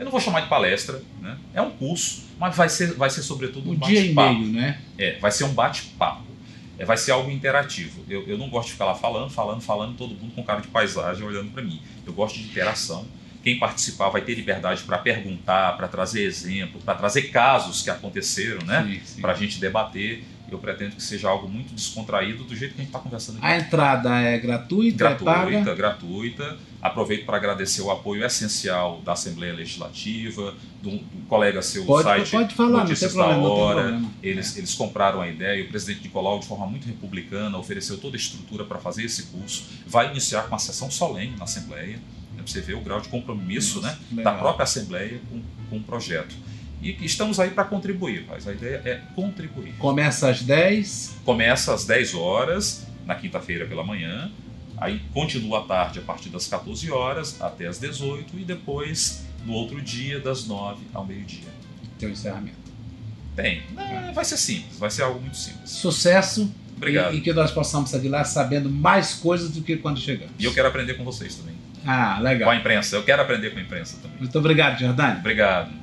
Eu 0.00 0.04
não 0.04 0.10
vou 0.10 0.20
chamar 0.20 0.40
de 0.40 0.48
palestra, 0.48 1.02
né? 1.20 1.36
É 1.52 1.60
um 1.60 1.70
curso, 1.70 2.22
mas 2.38 2.56
vai 2.56 2.70
ser, 2.70 2.94
vai 2.94 3.10
ser 3.10 3.22
sobretudo 3.22 3.68
um 3.68 3.74
Um 3.74 3.78
dia 3.78 4.00
e 4.00 4.14
bate-papo. 4.14 4.40
meio, 4.40 4.52
né? 4.52 4.80
É, 4.96 5.18
vai 5.18 5.30
ser 5.30 5.44
um 5.44 5.52
bate-papo. 5.52 6.24
É, 6.78 6.86
vai 6.86 6.96
ser 6.96 7.10
algo 7.10 7.30
interativo. 7.30 8.02
Eu, 8.08 8.26
eu 8.26 8.38
não 8.38 8.48
gosto 8.48 8.68
de 8.68 8.72
ficar 8.72 8.86
lá 8.86 8.94
falando, 8.94 9.30
falando, 9.30 9.60
falando, 9.60 9.98
todo 9.98 10.14
mundo 10.14 10.34
com 10.34 10.42
cara 10.42 10.62
de 10.62 10.68
paisagem 10.68 11.22
olhando 11.22 11.50
para 11.50 11.62
mim. 11.62 11.82
Eu 12.06 12.14
gosto 12.14 12.38
de 12.38 12.44
interação. 12.46 13.06
Quem 13.44 13.58
participar 13.58 14.08
vai 14.08 14.22
ter 14.22 14.34
liberdade 14.34 14.82
para 14.84 14.96
perguntar, 14.96 15.76
para 15.76 15.86
trazer 15.86 16.22
exemplo, 16.22 16.80
para 16.80 16.94
trazer 16.94 17.24
casos 17.24 17.82
que 17.82 17.90
aconteceram, 17.90 18.64
né? 18.64 19.02
Para 19.20 19.32
a 19.32 19.34
gente 19.34 19.60
debater. 19.60 20.24
Eu 20.50 20.58
pretendo 20.58 20.96
que 20.96 21.02
seja 21.02 21.28
algo 21.28 21.48
muito 21.48 21.74
descontraído, 21.74 22.44
do 22.44 22.56
jeito 22.56 22.74
que 22.74 22.80
a 22.80 22.84
gente 22.84 22.88
está 22.88 22.98
conversando 22.98 23.38
aqui. 23.38 23.46
A 23.46 23.58
entrada 23.58 24.20
é 24.20 24.38
gratuita, 24.38 25.04
é 25.04 25.14
paga. 25.14 25.50
gratuita, 25.50 25.74
gratuita. 25.74 26.56
Aproveito 26.82 27.26
para 27.26 27.36
agradecer 27.36 27.82
o 27.82 27.90
apoio 27.90 28.24
essencial 28.24 29.02
da 29.04 29.12
Assembleia 29.12 29.52
Legislativa, 29.52 30.54
do, 30.82 30.90
do 30.90 31.26
colega 31.28 31.60
seu 31.60 31.84
Pode, 31.84 32.04
site 32.04 32.30
pode 32.30 32.54
falar, 32.54 32.84
Notícias 32.84 33.12
da 33.12 33.24
problema, 33.24 33.48
Hora. 33.48 34.02
Eles, 34.22 34.56
eles 34.56 34.74
compraram 34.74 35.20
a 35.20 35.28
ideia 35.28 35.60
e 35.60 35.66
o 35.66 35.68
presidente 35.68 36.02
Nicolau, 36.04 36.38
de 36.38 36.46
forma 36.46 36.66
muito 36.66 36.86
republicana, 36.86 37.58
ofereceu 37.58 37.98
toda 37.98 38.16
a 38.16 38.18
estrutura 38.18 38.64
para 38.64 38.78
fazer 38.78 39.04
esse 39.04 39.24
curso. 39.24 39.66
Vai 39.86 40.10
iniciar 40.10 40.42
com 40.42 40.48
uma 40.48 40.58
sessão 40.58 40.90
solene 40.90 41.36
na 41.36 41.44
Assembleia, 41.44 41.98
para 42.34 42.46
você 42.46 42.60
ver 42.62 42.74
o 42.74 42.80
grau 42.80 43.00
de 43.00 43.08
compromisso 43.08 43.82
né, 43.82 43.98
legal. 44.10 44.32
da 44.32 44.38
própria 44.40 44.64
Assembleia 44.64 45.20
com, 45.28 45.42
com 45.68 45.76
o 45.76 45.82
projeto. 45.82 46.34
E 46.82 47.04
estamos 47.04 47.38
aí 47.38 47.50
para 47.50 47.64
contribuir, 47.64 48.24
mas 48.28 48.48
a 48.48 48.52
ideia 48.52 48.80
é 48.84 49.00
contribuir. 49.14 49.74
Começa 49.78 50.30
às 50.30 50.42
10. 50.42 51.16
Começa 51.24 51.74
às 51.74 51.84
10 51.84 52.14
horas, 52.14 52.86
na 53.06 53.14
quinta-feira 53.14 53.66
pela 53.66 53.84
manhã, 53.84 54.30
aí 54.78 55.00
continua 55.12 55.60
à 55.60 55.62
tarde 55.64 55.98
a 55.98 56.02
partir 56.02 56.30
das 56.30 56.46
14 56.46 56.90
horas 56.90 57.40
até 57.40 57.66
as 57.66 57.78
18 57.78 58.38
e 58.38 58.44
depois 58.44 59.24
no 59.44 59.52
outro 59.52 59.80
dia 59.80 60.18
das 60.20 60.46
9 60.46 60.80
ao 60.94 61.04
meio-dia. 61.04 61.48
Tem 61.98 62.08
o 62.08 62.12
encerramento. 62.12 62.56
Tem. 63.36 63.62
É, 63.76 64.12
vai 64.12 64.24
ser 64.24 64.36
simples, 64.36 64.78
vai 64.78 64.90
ser 64.90 65.02
algo 65.02 65.20
muito 65.20 65.36
simples. 65.36 65.70
Sucesso. 65.70 66.52
Obrigado. 66.76 67.14
E, 67.14 67.18
e 67.18 67.20
que 67.20 67.32
nós 67.32 67.50
possamos 67.50 67.90
sair 67.90 68.00
de 68.00 68.08
lá 68.08 68.24
sabendo 68.24 68.70
mais 68.70 69.14
coisas 69.14 69.50
do 69.50 69.60
que 69.62 69.76
quando 69.76 70.00
chegamos. 70.00 70.32
E 70.38 70.44
eu 70.44 70.54
quero 70.54 70.68
aprender 70.68 70.94
com 70.94 71.04
vocês 71.04 71.34
também. 71.34 71.54
Ah, 71.86 72.16
Com 72.16 72.22
legal. 72.24 72.50
a 72.50 72.56
imprensa. 72.56 72.96
Eu 72.96 73.02
quero 73.02 73.22
aprender 73.22 73.50
com 73.50 73.58
a 73.58 73.62
imprensa 73.62 73.98
também. 74.02 74.18
Muito 74.18 74.38
obrigado, 74.38 74.78
Jordani. 74.78 75.18
Obrigado. 75.20 75.79